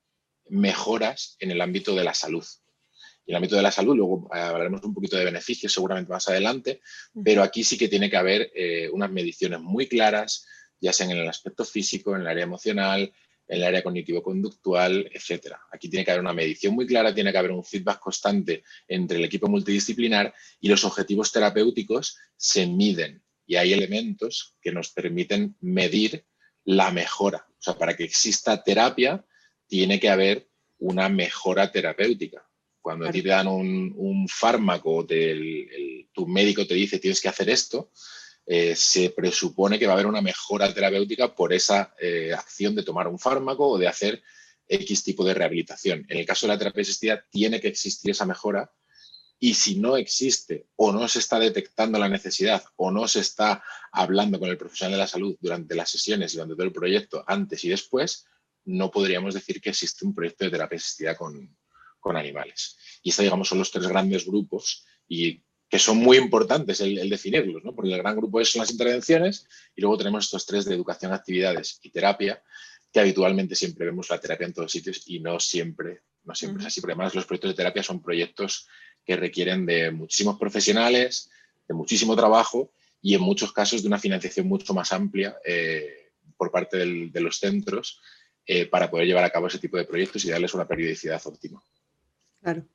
[0.48, 2.46] mejoras en el ámbito de la salud.
[3.26, 6.26] Y en el ámbito de la salud, luego hablaremos un poquito de beneficios seguramente más
[6.28, 6.80] adelante,
[7.22, 10.46] pero aquí sí que tiene que haber eh, unas mediciones muy claras,
[10.81, 13.12] ya sean en el aspecto físico, en el área emocional,
[13.51, 15.57] en el área cognitivo-conductual, etc.
[15.73, 19.19] Aquí tiene que haber una medición muy clara, tiene que haber un feedback constante entre
[19.19, 25.57] el equipo multidisciplinar y los objetivos terapéuticos se miden y hay elementos que nos permiten
[25.61, 26.25] medir
[26.64, 27.47] la mejora.
[27.49, 29.25] O sea, para que exista terapia,
[29.66, 32.49] tiene que haber una mejora terapéutica.
[32.81, 35.05] Cuando te dan un, fármaco,
[36.12, 37.90] tu médico te dice tienes que hacer esto,
[38.52, 42.82] eh, se presupone que va a haber una mejora terapéutica por esa eh, acción de
[42.82, 44.24] tomar un fármaco o de hacer
[44.66, 46.04] X tipo de rehabilitación.
[46.08, 48.72] En el caso de la terapia asistida, tiene que existir esa mejora
[49.38, 53.62] y si no existe o no se está detectando la necesidad o no se está
[53.92, 57.62] hablando con el profesional de la salud durante las sesiones durante todo el proyecto, antes
[57.62, 58.26] y después,
[58.64, 61.56] no podríamos decir que existe un proyecto de terapia asistida con,
[62.02, 62.76] animales.
[63.04, 67.62] Y estos, digamos, son los tres grandes grupos y que son muy importantes el, definirlos,
[67.62, 67.72] ¿no?
[67.72, 71.78] porque el gran grupo son las intervenciones y luego tenemos estos tres de educación, actividades
[71.83, 72.42] y terapia,
[72.92, 76.66] que habitualmente siempre vemos la terapia en todos sitios y no siempre, no siempre es
[76.66, 78.66] así, porque además los proyectos de terapia son proyectos
[79.04, 81.30] que requieren de muchísimos profesionales,
[81.68, 86.50] de muchísimo trabajo y en muchos casos de una financiación mucho más amplia eh, por
[86.50, 88.00] parte de los centros
[88.44, 91.62] eh, para poder llevar a cabo ese tipo de proyectos y darles una periodicidad óptima.
[92.42, 92.66] Claro.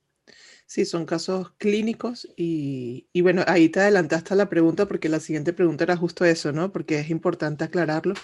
[0.67, 5.53] Sí, son casos clínicos y, bueno, ahí te adelantaste a la pregunta porque la siguiente
[5.53, 6.71] pregunta era justo eso, ¿no?
[6.71, 8.15] Porque es importante aclararlo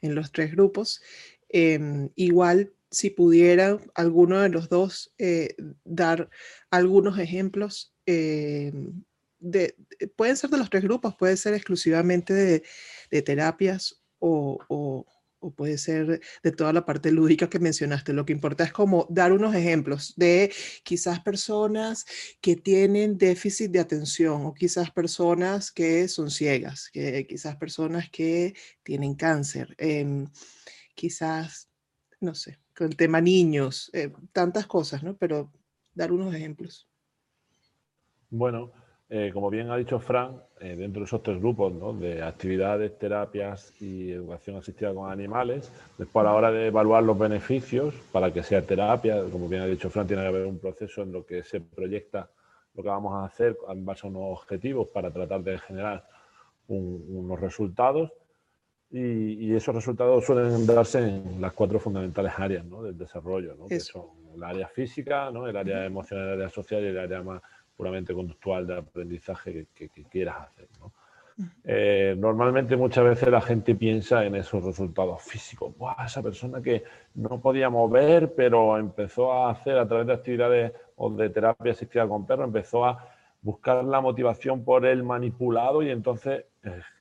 [0.00, 1.02] en los tres grupos.
[1.50, 6.30] Em, igual, si pudiera alguno de los dos eh, dar
[6.70, 9.04] algunos ejemplos, em,
[9.38, 9.74] de,
[10.16, 12.32] pueden ser de los tres grupos, puede ser exclusivamente
[13.10, 15.06] de, terapias o o
[15.56, 18.12] puede ser de toda la parte lúdica que mencionaste.
[18.12, 20.52] Lo que importa es como dar unos ejemplos de
[20.84, 22.04] quizás personas
[22.40, 28.54] que tienen déficit de atención o quizás personas que son ciegas, que quizás personas que
[28.82, 30.26] tienen cáncer, em,
[30.94, 31.70] quizás,
[32.20, 35.16] no sé, con el tema niños, eh, tantas cosas, ¿no?
[35.16, 35.52] Pero
[35.94, 36.88] dar unos ejemplos.
[38.28, 38.72] Bueno,
[39.12, 43.74] eh, como bien ha dicho Fran, eh, dentro de esos tres grupos de actividades, terapias
[43.80, 48.44] y educación asistida con animales, después a la hora de evaluar los beneficios para que
[48.44, 51.42] sea terapia, como bien ha dicho Fran, tiene que haber un proceso en lo que
[51.42, 52.30] se proyecta
[52.74, 56.06] lo que vamos a hacer en base a unos objetivos para tratar de generar
[56.68, 58.12] unos resultados.
[58.92, 64.42] Y, esos resultados suelen darse en las cuatro fundamentales áreas del desarrollo, que son el
[64.42, 67.42] área física, el área emocional, el área social y el área más
[67.80, 70.68] puramente conductual de aprendizaje que, quieras hacer.
[71.64, 75.72] Eh, normalmente muchas veces la gente piensa en esos resultados físicos.
[76.04, 81.08] esa persona que no podía mover, pero empezó a hacer a través de actividades o
[81.08, 83.02] de terapia asistida con perros, empezó a
[83.40, 86.44] buscar la motivación por el manipulado y entonces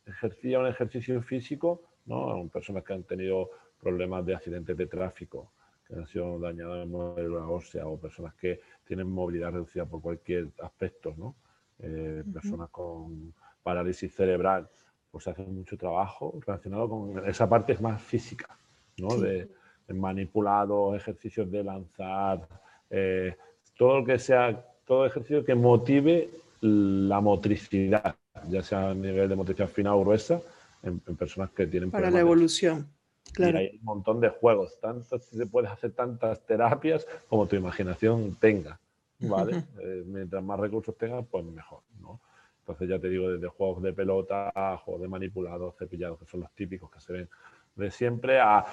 [0.05, 2.47] ejercía un ejercicio físico, ¿no?
[2.53, 3.49] Personas que han tenido
[3.81, 5.51] problemas de accidentes de tráfico,
[5.85, 10.47] que han sido dañadas en la ósea o personas que tienen movilidad reducida por cualquier
[10.63, 11.35] aspecto, ¿no?
[11.77, 14.67] Eh, personas con parálisis cerebral,
[15.11, 18.57] pues se hace mucho trabajo relacionado con esa parte más física,
[18.97, 19.15] ¿no?
[19.15, 19.47] De,
[19.89, 22.47] manipulado, ejercicios de lanzar,
[22.89, 23.35] eh,
[23.77, 26.29] todo lo que sea, todo ejercicio que motive
[26.61, 28.15] la motricidad,
[28.47, 30.41] ya sea a nivel de motricidad fina o gruesa,
[30.81, 32.87] en, personas que tienen Para la evolución.
[33.33, 33.57] Claro.
[33.57, 38.79] hay un montón de juegos, tanto se puedes hacer tantas terapias como tu imaginación tenga,
[39.19, 39.63] ¿vale?
[39.81, 42.19] Eh, mientras más recursos tengas, pues mejor, ¿no?
[42.59, 44.51] Entonces ya te digo, desde juegos de pelota,
[44.83, 47.29] juegos de manipulados, cepillados, que son los típicos que se ven
[47.75, 48.65] de siempre, a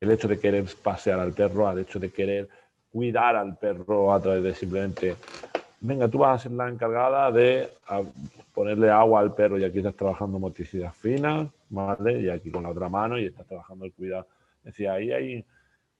[0.00, 2.48] el hecho de querer pasear al perro, al hecho de querer
[2.90, 5.16] cuidar al perro a través de simplemente,
[5.82, 7.70] venga, tú vas a ser la encargada de
[8.54, 12.20] ponerle agua al perro y aquí estás trabajando motricidad fina, ¿vale?
[12.20, 14.26] Y aquí con la otra mano y estás trabajando el cuidado.
[14.58, 15.44] Es decir, ahí hay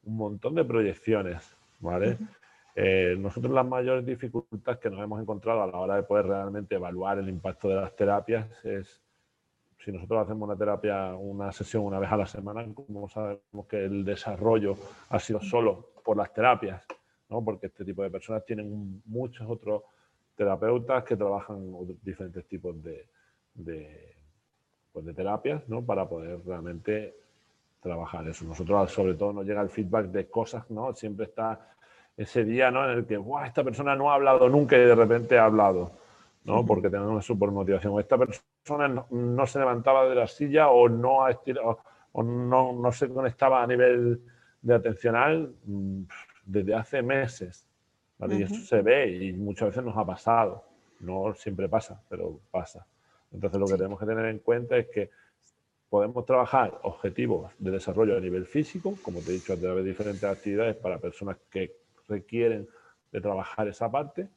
[0.05, 2.17] un montón de proyecciones, ¿vale?
[2.77, 6.77] Eh, nosotros las mayores dificultades que nos hemos encontrado a la hora de poder realmente
[6.77, 9.03] evaluar el impacto de las terapias es
[9.85, 13.85] si nosotros hacemos una terapia, una sesión una vez a la semana, como sabemos que
[13.85, 14.77] el desarrollo
[15.09, 16.87] ha sido solo por las terapias,
[17.33, 17.43] ¿no?
[17.43, 19.83] porque este tipo de personas tienen muchos otros
[20.37, 23.07] terapeutas que trabajan diferentes tipos de,
[23.55, 24.15] de,
[24.93, 25.83] pues de terapias ¿no?
[25.83, 27.15] para poder realmente
[27.81, 28.45] trabajar eso.
[28.45, 30.95] Nosotros sobre todo nos llega el feedback de cosas, ¿no?
[30.95, 31.69] Siempre está
[32.17, 32.85] ese día, ¿no?
[32.85, 35.91] En el que, esta persona no ha hablado nunca y de repente ha hablado,
[36.45, 36.65] ¿no?
[36.65, 37.99] Porque tenemos una super motivación.
[37.99, 41.81] Esta persona no, se levantaba de la silla o no ha estirado,
[42.13, 44.23] o no, no se conectaba a nivel
[44.61, 46.03] de atencional mm,
[46.45, 47.67] desde hace meses.
[48.29, 50.65] Y eso se ve y muchas veces nos ha pasado.
[51.01, 52.87] No siempre pasa, pero pasa.
[53.33, 55.11] Entonces lo que tenemos que tener en cuenta es que
[55.89, 59.91] podemos trabajar objetivos de desarrollo a nivel físico, como te he dicho, a través de
[59.91, 61.75] diferentes actividades para personas que
[62.09, 62.69] requieren
[63.11, 64.29] de trabajar esa parte.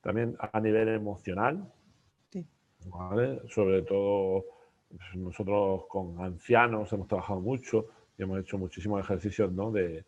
[0.00, 1.70] También a nivel emocional,
[3.48, 4.44] sobre todo
[4.88, 9.70] pues, nosotros con ancianos hemos trabajado mucho y hemos hecho muchísimos ejercicios ¿no?
[9.70, 10.04] de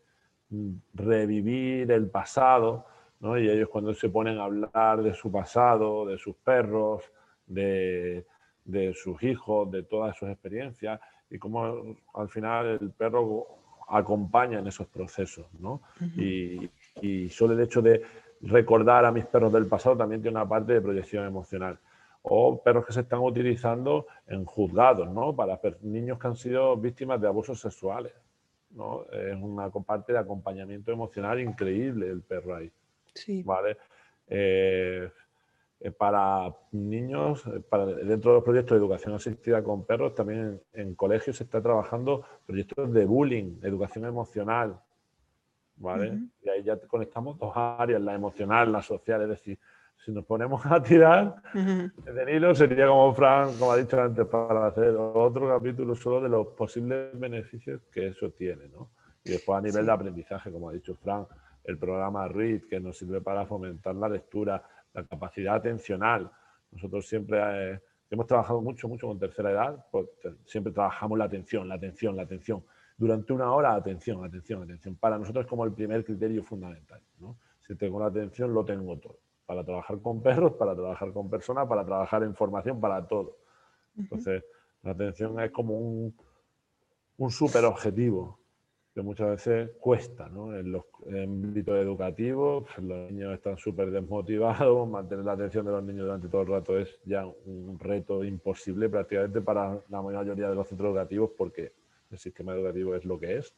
[0.94, 2.86] revivir el pasado.
[3.20, 3.38] ¿no?
[3.38, 7.02] Y ellos cuando se ponen a hablar de su pasado, de sus perros,
[7.46, 8.26] de,
[8.64, 13.46] de sus hijos, de todas sus experiencias y cómo al final el perro
[13.88, 15.46] acompaña en esos procesos.
[15.58, 15.82] ¿no?
[16.16, 18.02] y, y, solo el hecho de
[18.42, 21.78] recordar a mis perros del pasado también tiene una parte de proyección emocional.
[22.22, 25.34] O perros que se están utilizando en juzgados, ¿no?
[25.34, 28.12] Para niños que han sido víctimas de abusos sexuales.
[28.70, 29.04] ¿No?
[29.10, 32.70] Es una parte de acompañamiento emocional increíble el perro ahí.
[33.14, 33.42] Sí.
[33.42, 33.76] ¿Vale?
[34.28, 35.10] Eh,
[35.80, 40.94] eh, para niños, para, dentro de los proyectos de educación asistida con perros, también en,
[40.94, 44.78] colegios se está trabajando proyectos de bullying, educación emocional,
[45.76, 46.18] ¿vale?
[46.42, 49.58] Y ahí ya conectamos dos áreas, la emocional, la social, es decir,
[50.04, 54.66] si nos ponemos a tirar de hilo sería como Fran, como ha dicho antes, para
[54.66, 58.90] hacer otro capítulo solo de los posibles beneficios que eso tiene, ¿no?
[59.24, 61.26] Y después a nivel de aprendizaje, como ha dicho Fran,
[61.64, 64.62] el programa READ, que nos sirve para fomentar la lectura,
[64.94, 66.30] la capacidad atencional.
[66.72, 67.38] Nosotros siempre
[67.74, 70.06] eh, hemos trabajado mucho, mucho con tercera edad, pues,
[70.46, 72.64] siempre trabajamos la atención, la atención, la atención.
[72.96, 74.96] Durante una hora, atención, atención, atención.
[74.96, 77.00] Para nosotros es como el primer criterio fundamental.
[77.18, 77.36] ¿no?
[77.66, 79.18] Si tengo la atención, lo tengo todo.
[79.50, 83.36] Para trabajar con perros, para trabajar con personas, para trabajar en formación, para todo.
[83.98, 84.44] Entonces,
[84.84, 86.14] la atención es como un,
[87.16, 88.38] un súper objetivo
[88.94, 90.56] que muchas veces cuesta, ¿no?
[90.56, 95.82] En los ámbitos educativos, pues, los niños están súper desmotivados, mantener la atención de los
[95.82, 100.54] niños durante todo el rato es ya un reto imposible prácticamente para la mayoría de
[100.54, 101.72] los centros educativos porque
[102.08, 103.52] el sistema educativo es lo que es.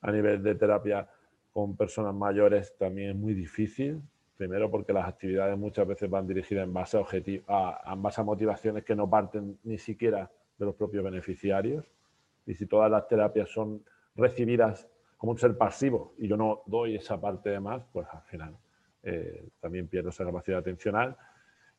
[0.00, 1.08] A nivel de terapia
[1.52, 4.02] con personas mayores también es muy difícil,
[4.40, 7.02] primero porque las actividades muchas veces van dirigidas en base a,
[7.46, 11.84] a, en base a motivaciones que no parten ni siquiera de los propios beneficiarios.
[12.46, 13.84] Y si todas las terapias son
[14.16, 18.22] recibidas como un ser pasivo y yo no doy esa parte de más, pues al
[18.22, 18.56] final
[19.02, 21.14] eh, también pierdo esa capacidad atencional.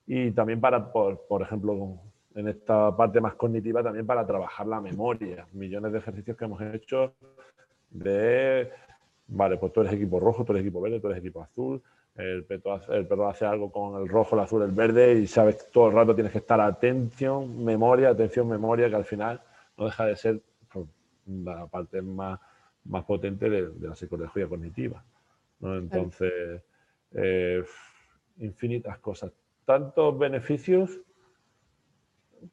[0.05, 1.97] Y también para, por, por, ejemplo,
[2.35, 5.47] en esta parte más cognitiva, también para trabajar la memoria.
[5.53, 7.15] Millones de ejercicios que hemos hecho
[7.89, 8.69] de,
[9.25, 11.81] vale, pues tú eres equipo rojo, tú eres equipo verde, tú eres equipo azul,
[12.15, 15.27] el perro, hace, el perro hace algo con el rojo, el azul, el verde y
[15.27, 19.41] sabes que todo el rato tienes que estar atención, memoria, atención, memoria, que al final
[19.77, 20.41] no deja de ser
[21.25, 22.39] la parte más,
[22.85, 25.03] más potente de, la psicología cognitiva.
[25.61, 26.63] Entonces,
[27.13, 27.63] eh,
[28.39, 29.31] infinitas cosas,
[29.65, 30.99] tantos beneficios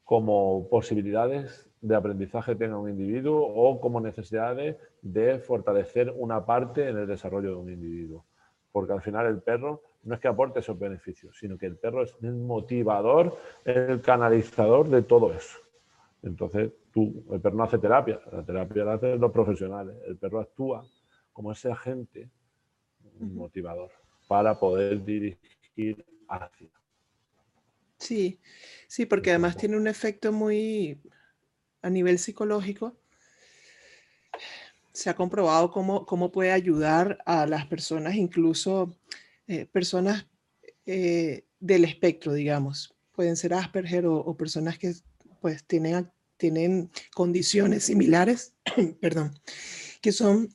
[0.03, 6.97] como posibilidades de aprendizaje tenga un individuo o como necesidades de fortalecer una parte en
[6.97, 8.25] el desarrollo de un individuo.
[8.71, 12.03] Porque al final el perro no es que aporte esos beneficios, sino que el perro
[12.03, 15.57] es el motivador, el canalizador de todo eso.
[16.23, 19.95] Entonces, tú, el perro no hace terapia, la terapia la hacen los profesionales.
[20.05, 20.85] El perro actúa
[21.33, 22.29] como ese agente
[23.19, 23.91] motivador
[24.27, 26.69] para poder dirigir hacia.
[27.97, 28.39] Sí,
[28.87, 31.01] sí, porque además tiene un efecto muy
[31.81, 32.95] a nivel psicológico.
[34.99, 38.97] Se ha comprobado cómo, cómo puede ayudar a las personas, incluso
[39.47, 40.27] eh, personas
[40.85, 42.93] eh, del espectro, digamos.
[43.13, 44.93] Pueden ser Asperger o personas que
[45.39, 48.53] pues tienen, tienen condiciones similares,
[49.01, 49.39] perdón,
[50.01, 50.49] que son,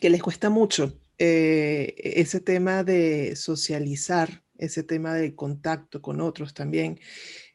[0.00, 6.54] que les cuesta mucho eh, ese tema de socializar, ese tema de contacto con otros
[6.54, 6.98] también.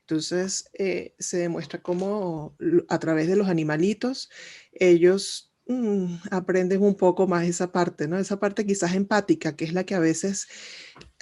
[0.02, 2.56] Entonces, eh, se demuestra cómo
[2.88, 4.30] a través de los animalitos,
[4.72, 8.18] ellos mm, aprenden un poco más esa parte, ¿no?
[8.18, 10.48] Esa parte quizás empática, que es la que a veces,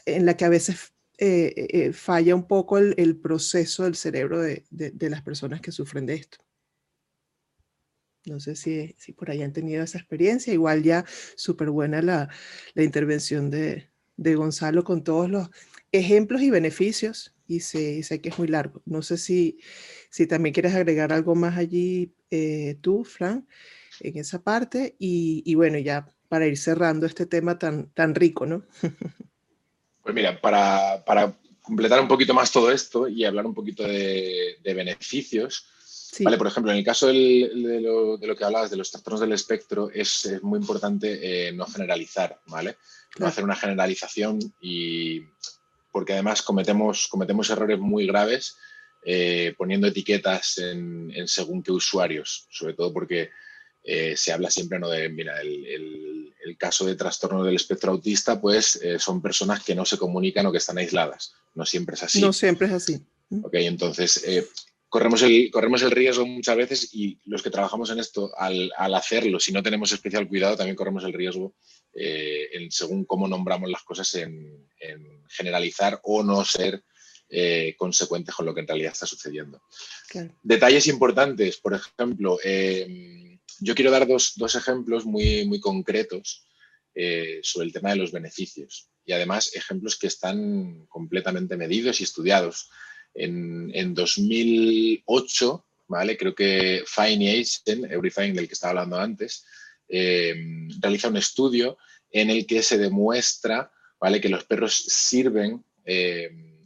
[0.06, 4.66] en la que a veces eh, eh, falla un poco el, proceso del cerebro de,
[5.10, 6.38] las personas que sufren de esto.
[8.26, 10.52] No sé si, si por ahí han tenido esa experiencia.
[10.54, 11.06] Igual ya
[11.38, 12.30] súper buena la,
[12.76, 15.50] intervención de, Gonzalo con todos los
[15.92, 17.34] ejemplos y beneficios.
[17.48, 18.82] Y sé, sé, que es muy largo.
[18.86, 19.60] No sé si,
[20.10, 23.48] si también quieres agregar algo más allí eh, tú, Fran.
[24.00, 28.64] En esa parte y, bueno, ya para ir cerrando este tema tan, tan rico, ¿no?
[30.02, 31.04] Pues mira, para,
[31.64, 35.66] completar un poquito más todo esto y hablar un poquito de, beneficios,
[36.20, 37.50] Vale, por ejemplo, en el caso de,
[37.82, 42.78] lo, que hablabas de los trastornos del espectro, es, muy importante eh, no generalizar, ¿vale?
[43.18, 45.22] No hacer una generalización y
[45.92, 48.58] porque además cometemos, cometemos errores muy graves
[49.08, 53.30] eh, poniendo etiquetas en, según qué usuarios, sobre todo porque
[53.86, 54.90] eh, se habla siempre ¿no?
[54.90, 59.84] de, mira, el, caso de trastorno del espectro autista, pues eh, son personas que no
[59.84, 61.34] se comunican o que están aisladas.
[61.54, 62.22] No siempre es así.
[62.22, 63.02] No siempre es así.
[63.44, 64.24] Ok, entonces
[64.88, 69.40] corremos, el, corremos el riesgo muchas veces y los que trabajamos en esto, al, hacerlo,
[69.40, 71.56] si no tenemos especial cuidado, también corremos el riesgo
[71.94, 76.84] en, según cómo nombramos las cosas en, en generalizar o no ser
[77.28, 79.60] eh, consecuentes con lo que en realidad está sucediendo.
[80.44, 86.46] Detalles importantes, por ejemplo, eh, yo quiero dar dos, ejemplos muy, muy concretos
[86.94, 92.04] eh, sobre el tema de los beneficios y además ejemplos que están completamente medidos y
[92.04, 92.70] estudiados.
[93.14, 96.18] En, 2008, ¿vale?
[96.18, 99.46] creo que Fine Eisen, Everything del que estaba hablando antes,
[99.88, 101.78] realiza un estudio
[102.12, 104.20] en el que se demuestra ¿vale?
[104.20, 105.64] que los perros sirven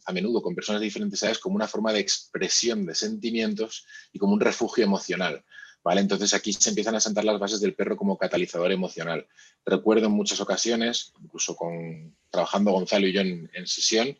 [0.09, 4.17] a menudo con personas de diferentes edades como una forma de expresión de sentimientos y
[4.17, 5.43] como un refugio emocional.
[5.83, 6.01] ¿Vale?
[6.01, 9.27] Entonces aquí se empiezan a sentar las bases del perro como catalizador emocional.
[9.65, 14.17] Recuerdo en muchas ocasiones, incluso con, trabajando Gonzalo y yo en, sesión,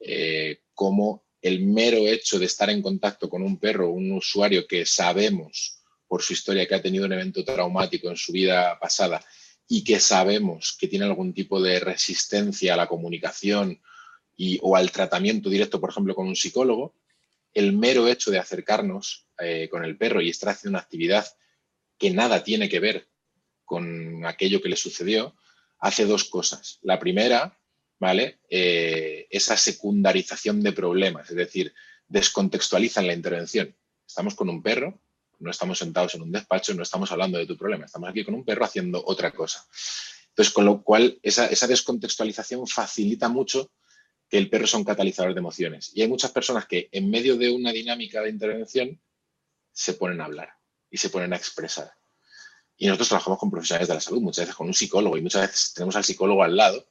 [0.00, 4.84] eh, como el mero hecho de estar en contacto con un perro, un usuario que
[4.86, 9.24] sabemos por su historia que ha tenido un evento traumático en su vida pasada
[9.68, 13.80] y que sabemos que tiene algún tipo de resistencia a la comunicación
[14.62, 16.94] o al tratamiento directo, por ejemplo, con un psicólogo,
[17.54, 21.26] el mero hecho de acercarnos eh, con el perro y estar haciendo una actividad
[21.98, 23.08] que nada tiene que ver
[23.64, 25.36] con aquello que le sucedió,
[25.78, 26.78] hace dos cosas.
[26.82, 27.58] La primera,
[27.98, 28.40] ¿vale?
[28.48, 31.72] Eh, esa secundarización de problemas, es decir,
[32.08, 33.74] descontextualizan la intervención.
[34.06, 35.00] Estamos con un perro,
[35.38, 38.34] no estamos sentados en un despacho, no estamos hablando de tu problema, estamos aquí con
[38.34, 39.64] un perro haciendo otra cosa.
[40.30, 43.70] Entonces, con lo cual, esa, esa descontextualización facilita mucho
[44.30, 45.90] que el perro es un catalizador de emociones.
[45.92, 49.00] Y hay muchas personas que en medio de una dinámica de intervención
[49.72, 50.50] se ponen a hablar
[50.88, 51.92] y se ponen a expresar.
[52.78, 55.42] Y nosotros trabajamos con profesionales de la salud, muchas veces con un psicólogo y muchas
[55.42, 56.86] veces tenemos al psicólogo al lado,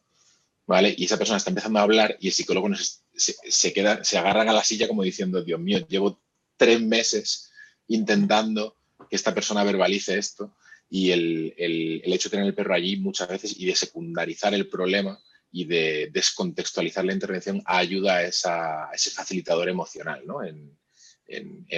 [0.67, 0.93] ¿vale?
[0.97, 2.67] Y esa persona está empezando a hablar y el psicólogo
[3.15, 6.19] se, queda, se agarran a la silla como diciendo, Dios mío, llevo
[6.57, 7.51] tres meses
[7.87, 8.75] intentando
[9.09, 10.53] que esta persona verbalice esto
[10.89, 14.67] y el, el hecho de tener el perro allí muchas veces y de secundarizar el
[14.67, 15.19] problema
[15.51, 20.77] y de descontextualizar la intervención ayuda a, ese facilitador emocional en,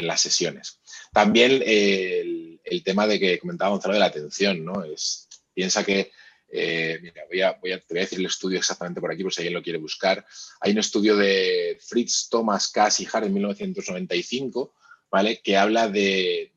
[0.07, 0.79] las sesiones.
[1.11, 4.83] También el, tema de que comentaba Gonzalo de la atención, ¿no?
[4.83, 6.11] Es, piensa que,
[6.53, 6.99] eh,
[7.29, 9.63] voy a, te voy a decir el estudio exactamente por aquí, por si alguien lo
[9.63, 10.25] quiere buscar.
[10.61, 14.73] Hay un estudio de Fritz Thomas Kass y Hart en 1995,
[15.09, 15.41] ¿vale?
[15.41, 16.51] Que habla del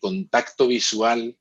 [0.00, 1.36] contacto visual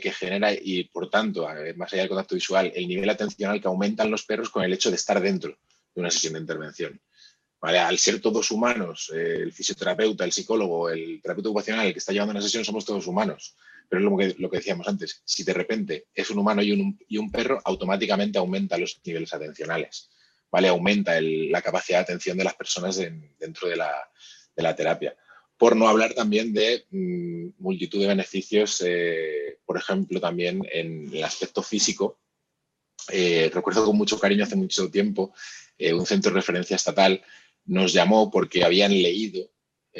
[0.00, 4.10] que genera y, por tanto, más allá del contacto visual, el nivel atencional que aumentan
[4.10, 5.56] los perros con el hecho de estar dentro
[5.94, 7.00] de una sesión de intervención.
[7.60, 7.78] ¿Vale?
[7.78, 12.12] Al ser todos humanos, eh, el fisioterapeuta, el psicólogo, el terapeuta ocupacional, el que está
[12.12, 13.56] llevando una sesión, somos todos humanos.
[13.88, 16.72] Pero es lo que, lo que decíamos antes, si de repente es un humano y
[16.72, 20.10] un, y un perro, automáticamente aumenta los niveles atencionales.
[20.52, 20.68] ¿vale?
[20.68, 23.92] Aumenta la capacidad de atención de las personas dentro de la,
[24.54, 25.16] de la terapia
[25.58, 31.24] por no hablar también de mm, multitud de beneficios, eh, por ejemplo, también en el
[31.24, 32.20] aspecto físico.
[33.10, 35.34] Eh, recuerdo con mucho cariño hace mucho tiempo,
[35.76, 37.22] eh, un centro de referencia estatal
[37.64, 39.50] nos llamó porque habían leído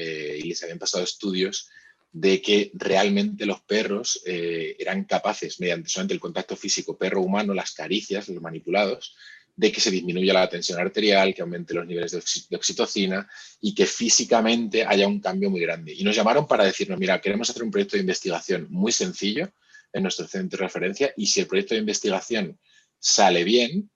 [0.01, 1.69] y les habían pasado estudios
[2.13, 8.29] de que realmente los perros eran capaces, mediante solamente el contacto físico perro-humano, las caricias,
[8.29, 9.17] los manipulados,
[9.59, 13.29] de que se disminuya la tensión arterial, que aumente los niveles de oxitocina
[13.61, 15.93] y que físicamente haya un cambio muy grande.
[15.93, 19.53] Y nos llamaron para decirnos, mira, queremos hacer un proyecto de investigación muy sencillo
[19.93, 22.57] en nuestro centro de referencia y si el proyecto de investigación
[23.01, 23.91] sale bien,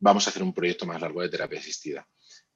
[0.00, 2.08] vamos a hacer un proyecto más largo de terapia asistida.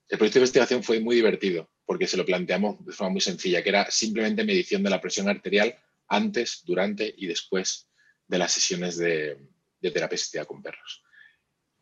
[0.08, 3.62] El proyecto de investigación fue muy divertido porque se lo planteamos de forma muy sencilla,
[3.62, 5.76] que era simplemente medición de la presión arterial
[6.08, 7.86] antes, durante y después
[8.26, 9.38] de las sesiones de,
[9.80, 11.04] de terapia asistida con perros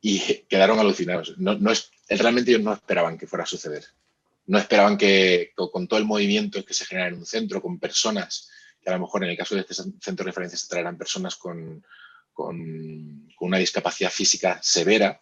[0.07, 1.35] y quedaron alucinados.
[1.37, 3.85] No, no es, realmente ellos no esperaban que fuera a suceder.
[4.47, 8.49] No esperaban que con todo el movimiento que se genera en un centro, con personas,
[8.81, 11.35] que a lo mejor en el caso de este centro de referencia se traerán personas
[11.35, 11.85] con,
[12.33, 15.21] con, una discapacidad física severa,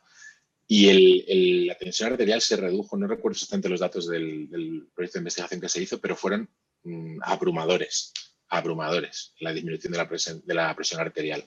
[0.67, 5.21] y el, la tensión arterial se redujo, no recuerdo exactamente los datos del, proyecto de
[5.21, 6.49] investigación que se hizo, pero fueron
[6.83, 8.13] mm, abrumadores,
[8.49, 11.45] abrumadores la disminución de la presión, de la presión arterial.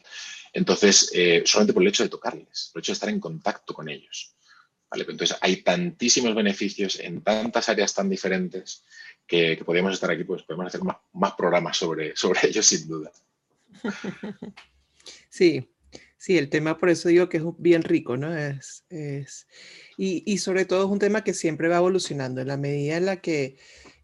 [0.58, 3.76] Entonces, eh, solamente por el hecho de tocarles, por el hecho de estar en contacto
[3.76, 4.36] con ellos.
[4.91, 8.84] Entonces, hay tantísimos beneficios en tantas áreas tan diferentes
[9.28, 10.82] que, podríamos estar aquí, pues podemos hacer
[11.14, 13.12] más, programas sobre, sobre ellos, sin duda.
[15.30, 15.70] Sí,
[16.18, 18.36] sí, el tema por eso digo que es bien rico, ¿no?
[18.36, 18.84] Es,
[19.95, 23.22] y, sobre todo es un tema que siempre va evolucionando en la medida en la
[23.22, 23.58] que,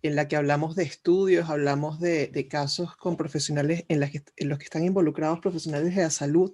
[0.04, 4.66] en la que hablamos de estudios, hablamos de, casos con profesionales en, en, los que
[4.66, 6.54] están involucrados profesionales de la salud,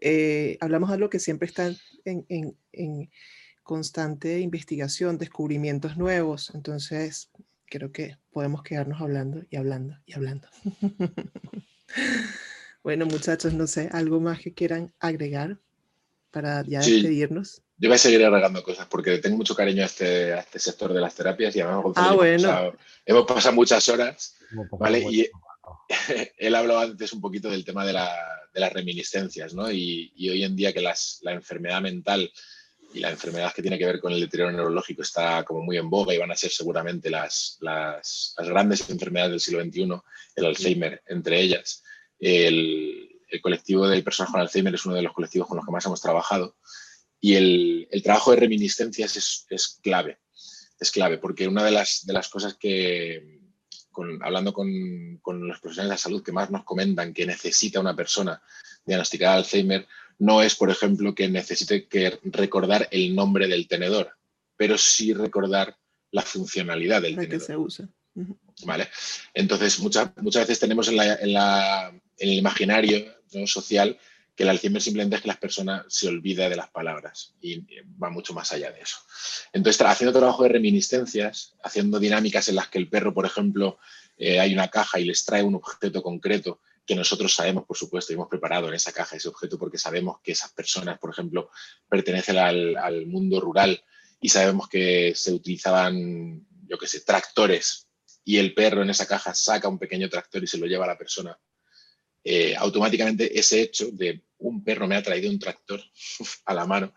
[0.00, 1.72] eh, hablamos de algo que siempre está
[2.04, 2.26] en,
[2.72, 3.10] en
[3.62, 6.52] constante investigación, descubrimientos nuevos.
[6.54, 7.30] Entonces,
[7.66, 10.48] creo que podemos quedarnos hablando y hablando y hablando.
[12.82, 15.58] bueno, muchachos, no sé, ¿algo más que quieran agregar
[16.30, 17.62] para ya despedirnos?
[17.80, 20.92] Yo voy a seguir agregando cosas porque tengo mucho cariño a este, a este sector
[20.92, 22.74] de las terapias y además ah, bueno.
[23.06, 24.36] hemos, pasado, muchas horas,
[24.72, 24.98] ¿vale?
[25.10, 25.26] Y
[26.36, 29.72] él hablado antes un poquito del tema de, las reminiscencias, ¿no?
[29.72, 32.30] Y, hoy en día que las, la enfermedad mental
[32.92, 35.88] y la enfermedad que tiene que ver con el deterioro neurológico está como muy en
[35.88, 40.02] boga y van a ser seguramente las, las, grandes enfermedades del siglo XXI,
[40.36, 41.82] el Alzheimer entre ellas.
[42.18, 43.06] El,
[43.40, 46.02] colectivo de personas con Alzheimer es uno de los colectivos con los que más hemos
[46.02, 46.56] trabajado
[47.20, 50.20] y el, el trabajo de reminiscencias es, es, clave,
[50.78, 53.40] es clave, porque una de las, de las cosas que,
[54.22, 57.94] hablando con, con, los profesionales de la salud que más nos comentan que necesita una
[57.94, 58.42] persona
[58.86, 59.86] diagnosticada de Alzheimer,
[60.18, 64.16] no es, por ejemplo, que necesite que recordar el nombre del tenedor,
[64.56, 65.76] pero sí recordar
[66.10, 67.38] la funcionalidad del tenedor.
[67.38, 67.88] Que se usa.
[68.64, 68.88] ¿Vale?
[69.32, 73.06] Entonces, muchas, muchas veces tenemos en, el imaginario
[73.46, 73.98] social
[74.34, 77.64] que el Alzheimer simplemente es que las personas se olvida de las palabras y
[78.02, 78.96] va mucho más allá de eso.
[79.52, 83.78] Entonces, haciendo trabajo de reminiscencias, haciendo dinámicas en las que el perro, por ejemplo,
[84.16, 88.12] eh, hay una caja y les trae un objeto concreto que nosotros sabemos, por supuesto,
[88.12, 91.50] y hemos preparado en esa caja ese objeto porque sabemos que esas personas, por ejemplo,
[91.88, 93.82] pertenecen al, mundo rural
[94.20, 97.86] y sabemos que se utilizaban, yo qué sé, tractores
[98.24, 100.88] y el perro en esa caja saca un pequeño tractor y se lo lleva a
[100.88, 101.38] la persona,
[102.24, 105.80] eh, automáticamente ese hecho de un perro me ha traído un tractor
[106.46, 106.94] a la mano,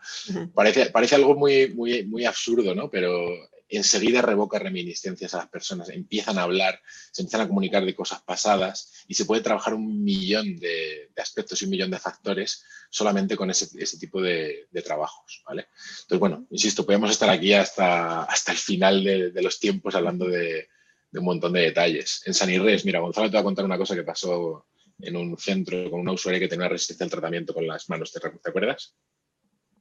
[0.54, 2.90] parece, parece algo muy, muy, muy absurdo, ¿no?
[2.90, 3.28] Pero
[3.68, 6.80] enseguida revoca reminiscencias a las personas, empiezan a hablar,
[7.12, 11.60] se empiezan a comunicar de cosas pasadas y se puede trabajar un millón de, aspectos
[11.60, 13.66] y un millón de factores solamente con ese,
[13.98, 15.42] tipo de, trabajos.
[15.46, 15.68] ¿vale?
[16.02, 20.68] Entonces, bueno, insisto, podemos estar aquí hasta, hasta el final de, los tiempos hablando de,
[21.12, 22.22] un montón de detalles.
[22.26, 24.66] En San Irres, mira, Gonzalo te va a contar una cosa que pasó
[24.98, 28.48] en un centro con una usuaria que tenía resistencia al tratamiento con las manos, ¿te,
[28.48, 28.96] acuerdas?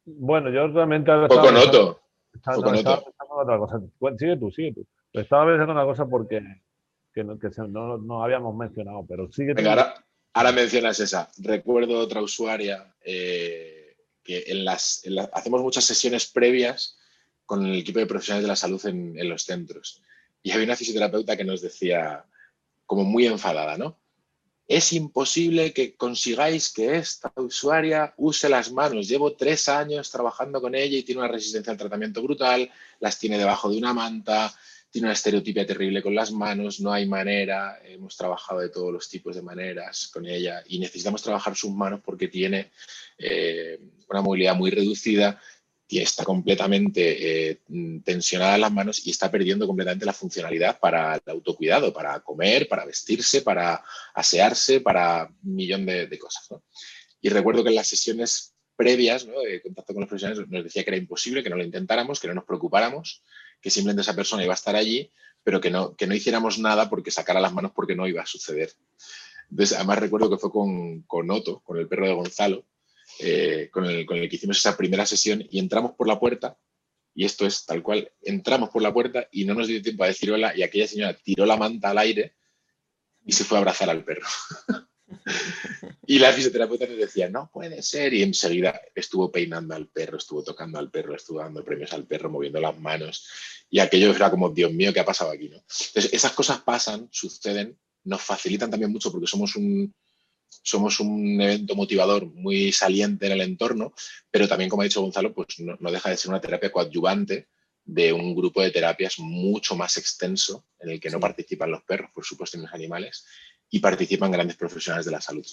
[0.06, 1.12] Bueno, yo realmente...
[1.28, 2.04] Poco noto
[3.42, 3.82] otra cosa.
[4.18, 4.88] Sigue tú, sigue tú.
[5.14, 6.42] Estaba pensando una cosa porque
[7.14, 11.30] que no, que no, no, habíamos mencionado, pero sigue Venga, ahora, ahora, mencionas esa.
[11.38, 15.04] Recuerdo otra usuaria eh, que en las,
[15.34, 16.98] hacemos muchas sesiones previas
[17.46, 20.02] con el equipo de profesionales de la salud en, en los centros.
[20.42, 22.26] Y había una fisioterapeuta que nos decía,
[22.86, 24.00] como muy enfadada, ¿no?
[24.76, 29.08] Es imposible que consigáis que esta usuaria use las manos.
[29.08, 33.38] Llevo tres años trabajando con ella y tiene una resistencia al tratamiento brutal, las tiene
[33.38, 34.52] debajo de una manta,
[34.90, 39.08] tiene una estereotipia terrible con las manos, no hay manera, hemos trabajado de todos los
[39.08, 42.72] tipos de maneras con ella y necesitamos trabajar sus manos porque tiene
[43.20, 45.40] eh, una movilidad muy reducida
[45.88, 47.62] y está completamente eh,
[48.04, 52.68] tensionada en las manos y está perdiendo completamente la funcionalidad para el autocuidado, para comer,
[52.68, 56.50] para vestirse, para asearse, para un millón de, cosas.
[57.22, 60.90] Y recuerdo que en las sesiones previas de contacto con los profesionales nos decía que
[60.90, 63.22] era imposible, que no lo intentáramos, que no nos preocupáramos,
[63.62, 65.12] que simplemente esa persona iba a estar allí,
[65.44, 68.26] pero que no, que no hiciéramos nada porque sacara las manos porque no iba a
[68.26, 68.72] suceder.
[69.76, 72.66] Además recuerdo que fue con, con Otto, con el perro de Gonzalo,
[73.20, 76.58] eh, con, el, que hicimos esa primera sesión y entramos por la puerta
[77.16, 80.08] y esto es tal cual, entramos por la puerta y no nos dio tiempo a
[80.08, 82.34] decir hola y aquella señora tiró la manta al aire
[83.26, 84.28] y se fue a abrazar al perro.
[86.08, 90.44] y la fisioterapeuta nos decía, no puede ser, y enseguida estuvo peinando al perro, estuvo
[90.44, 93.28] tocando al perro, estuvo dando premios al perro, moviendo las manos,
[93.70, 95.50] y aquello era como, Dios mío, ¿qué ha pasado aquí?
[95.50, 95.58] ¿no?
[95.58, 99.94] Entonces, esas cosas pasan, suceden, nos facilitan también mucho porque somos un,
[100.64, 103.94] somos un evento motivador muy saliente en el entorno,
[104.30, 107.48] pero también, como ha dicho Gonzalo, pues no, deja de ser una terapia coadyuvante
[107.86, 112.12] de un grupo de terapias mucho más extenso en el que no participan los perros,
[112.14, 113.26] por supuesto, ni los animales,
[113.70, 115.46] y participan grandes profesionales de la salud.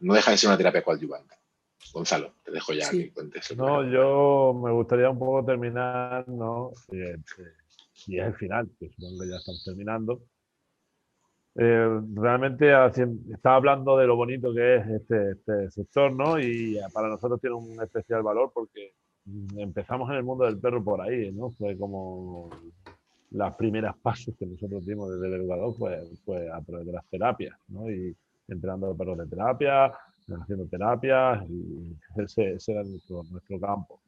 [0.00, 1.36] No deja de ser una terapia coadyuvante.
[1.92, 3.56] Gonzalo, te dejo ya que cuentes.
[3.56, 6.72] No, yo me gustaría un poco terminar, ¿no?
[6.90, 7.00] Y,
[8.16, 10.22] es el final, que supongo que ya estamos terminando
[11.56, 12.72] eh, realmente
[13.32, 16.38] está hablando de lo bonito que es este, este, sector, ¿no?
[16.38, 18.94] Y para nosotros tiene un especial valor porque
[19.24, 21.50] mm, empezamos en el mundo del perro por ahí, ¿no?
[21.52, 22.50] Fue como
[23.30, 27.06] las primeras pasos que nosotros dimos desde el educador fue, fue a través de las
[27.08, 27.88] terapias, ¿no?
[27.88, 28.16] Y
[28.48, 29.92] entrenando perros de terapia,
[30.40, 34.00] haciendo terapias, y ese, ese era nuestro, nuestro campo.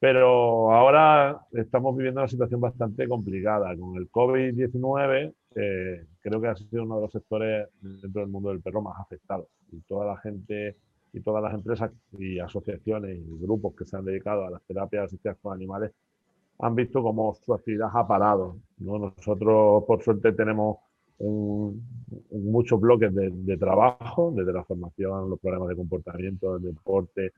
[0.00, 3.74] Pero ahora estamos viviendo una situación bastante complicada.
[3.76, 8.50] Con el COVID-19, eh, creo que ha sido uno de los sectores dentro del mundo
[8.50, 9.46] del perro más afectados.
[9.72, 10.76] Y toda la gente
[11.14, 15.06] y todas las empresas y asociaciones y grupos que se han dedicado a las terapias
[15.06, 15.92] asistidas con animales
[16.58, 18.58] han visto cómo su actividad ha parado.
[18.78, 18.98] ¿no?
[18.98, 20.76] Nosotros, por suerte, tenemos
[21.18, 27.32] muchos bloques de, trabajo, desde la formación, los problemas de comportamiento, el deporte,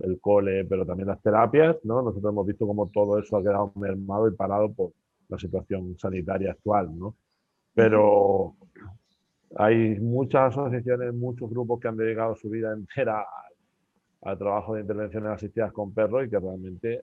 [0.00, 1.76] el cole, pero también las terapias.
[1.84, 2.02] ¿no?
[2.02, 4.90] Nosotros hemos visto cómo todo eso ha quedado mermado y parado por
[5.28, 6.96] la situación sanitaria actual.
[6.98, 7.14] ¿no?
[7.74, 8.56] Pero
[9.56, 13.24] hay muchas asociaciones, muchos grupos que han dedicado su vida entera
[14.22, 17.02] al, trabajo de intervenciones asistidas con perros y que realmente eh,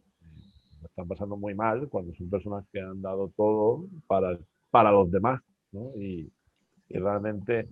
[0.85, 4.37] están pasando muy mal cuando son personas que han dado todo para,
[4.69, 5.41] para los demás.
[5.71, 5.91] ¿no?
[5.95, 6.31] Y,
[6.89, 7.67] y, realmente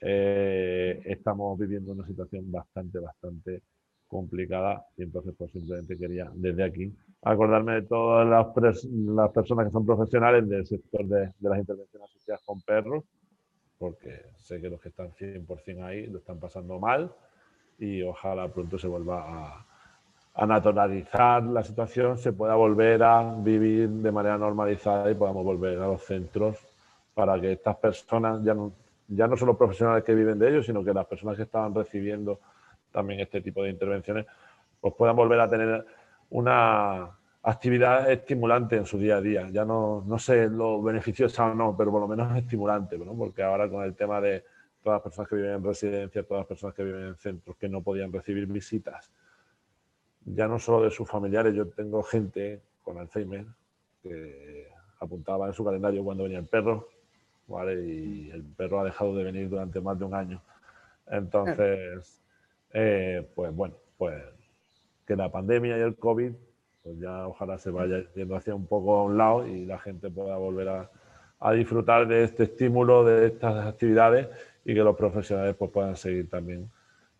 [0.00, 3.62] eh, estamos viviendo una situación bastante, bastante
[4.08, 9.72] complicada y entonces pues simplemente quería desde aquí acordarme de todas las, las personas que
[9.72, 13.04] son profesionales del sector de, de, las intervenciones asociadas con perros,
[13.78, 17.12] porque sé que los que están 100% ahí lo están pasando mal
[17.78, 19.66] y ojalá pronto se vuelva a,
[20.34, 25.78] a naturalizar la situación, se pueda volver a vivir de manera normalizada y podamos volver
[25.78, 26.58] a los centros
[27.14, 28.72] para que estas personas, ya no,
[29.08, 31.74] ya no son los profesionales que viven de ellos, sino que las personas que estaban
[31.74, 32.38] recibiendo
[32.96, 34.24] también este tipo de intervenciones,
[34.80, 35.84] pues puedan volver a tener
[36.30, 37.10] una
[37.42, 39.50] actividad estimulante en su día a día.
[39.50, 43.14] Ya no, no sé lo beneficiosa o no, pero por lo menos es estimulante, ¿no?
[43.14, 44.42] porque ahora con el tema de
[44.82, 47.68] todas las personas que viven en residencia, todas las personas que viven en centros que
[47.68, 49.12] no podían recibir visitas,
[50.24, 53.44] ya no solo de sus familiares, yo tengo gente con Alzheimer
[54.02, 54.68] que
[55.00, 56.88] apuntaba en su calendario cuando venía el perro,
[57.46, 57.74] ¿vale?
[57.86, 60.40] y el perro ha dejado de venir durante más de un año.
[61.08, 62.22] Entonces,
[62.78, 64.22] eh, pues bueno, pues
[65.06, 66.32] que la pandemia y el COVID,
[66.82, 70.10] pues ya ojalá se vaya yendo hacia un poco a un lado y la gente
[70.10, 70.90] pueda volver a,
[71.54, 74.28] disfrutar de este estímulo, de estas actividades
[74.62, 76.70] y que los profesionales pues puedan seguir también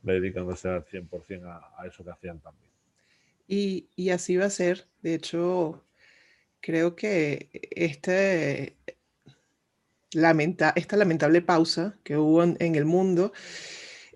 [0.02, 2.70] dedicándose al 100% a, a, eso que hacían también.
[3.48, 4.84] Y, y, así va a ser.
[5.00, 5.84] De hecho,
[6.60, 8.76] creo que este,
[10.12, 13.32] lamenta, esta lamentable pausa que hubo en el mundo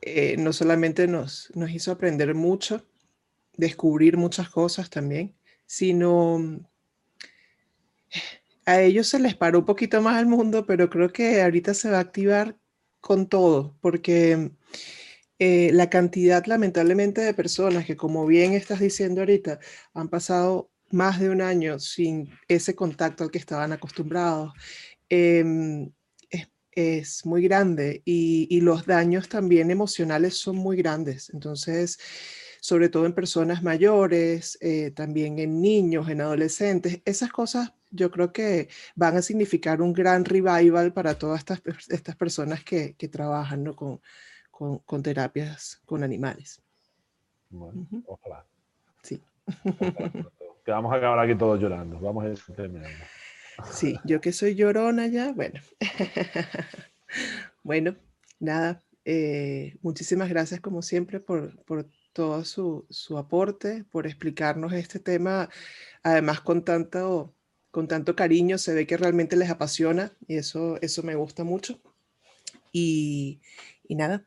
[0.02, 2.86] eh, no solamente nos, nos hizo aprender mucho,
[3.56, 5.34] descubrir muchas cosas también,
[5.66, 6.66] sino mm,
[8.66, 11.90] a ellos se les paró un poquito más al mundo, pero creo que ahorita se
[11.90, 12.56] va a activar
[13.00, 14.52] con todo, porque
[15.38, 19.58] eh, la cantidad lamentablemente de personas que, como bien estás diciendo ahorita,
[19.94, 24.52] han pasado más de un año sin ese contacto al que estaban acostumbrados,
[25.08, 25.44] eh,
[26.72, 31.30] es muy grande y, los daños también emocionales son muy grandes.
[31.30, 31.98] Entonces,
[32.60, 38.32] sobre todo en personas mayores, eh, también en niños, en adolescentes, esas cosas yo creo
[38.32, 43.64] que van a significar un gran revival para todas estas, estas personas que, que trabajan
[43.64, 43.74] ¿no?
[43.74, 44.00] con,
[44.50, 46.62] con, con, terapias con animales.
[47.48, 48.46] Bueno, ojalá.
[49.02, 49.20] Sí.
[50.62, 51.98] Que vamos a acabar aquí todos llorando.
[51.98, 52.90] Vamos a terminar.
[53.72, 55.60] Sí, yo que soy llorona ya, bueno.
[57.62, 57.96] bueno,
[58.38, 64.98] nada, eh, muchísimas gracias como siempre por, por todo su, su, aporte, por explicarnos este
[64.98, 65.48] tema,
[66.02, 67.34] además con tanto,
[67.70, 71.80] con tanto cariño, se ve que realmente les apasiona y eso, eso me gusta mucho.
[72.72, 73.40] Y,
[73.88, 74.24] y nada,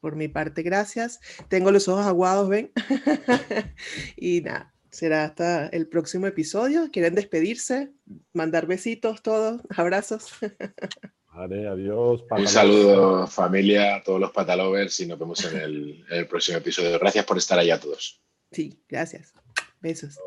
[0.00, 1.20] por mi parte, gracias.
[1.48, 2.72] Tengo los ojos aguados, ven.
[4.16, 6.90] y nada, será hasta el próximo episodio.
[6.92, 7.92] ¿Quieren despedirse?
[8.32, 10.32] Mandar besitos, todos, abrazos.
[11.34, 12.24] Vale, adiós.
[12.30, 16.58] Un saludo familia, a todos los patalovers y nos vemos en el, en el, próximo
[16.58, 16.98] episodio.
[16.98, 18.22] Gracias por estar ahí a todos.
[18.50, 19.32] Sí, gracias.
[19.80, 20.18] Besos.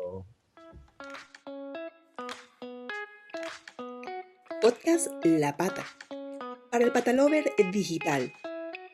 [4.60, 5.86] Podcast La Pata.
[6.72, 8.32] Para el Patalover Digital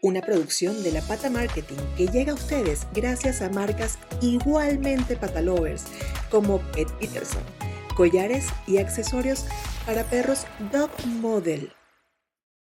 [0.02, 5.84] una producción de La Pata Marketing que llega a ustedes gracias a marcas igualmente patalovers
[6.28, 7.42] como Pet Peterson,
[7.96, 9.46] collares y accesorios
[9.86, 11.70] para perros Dog Model.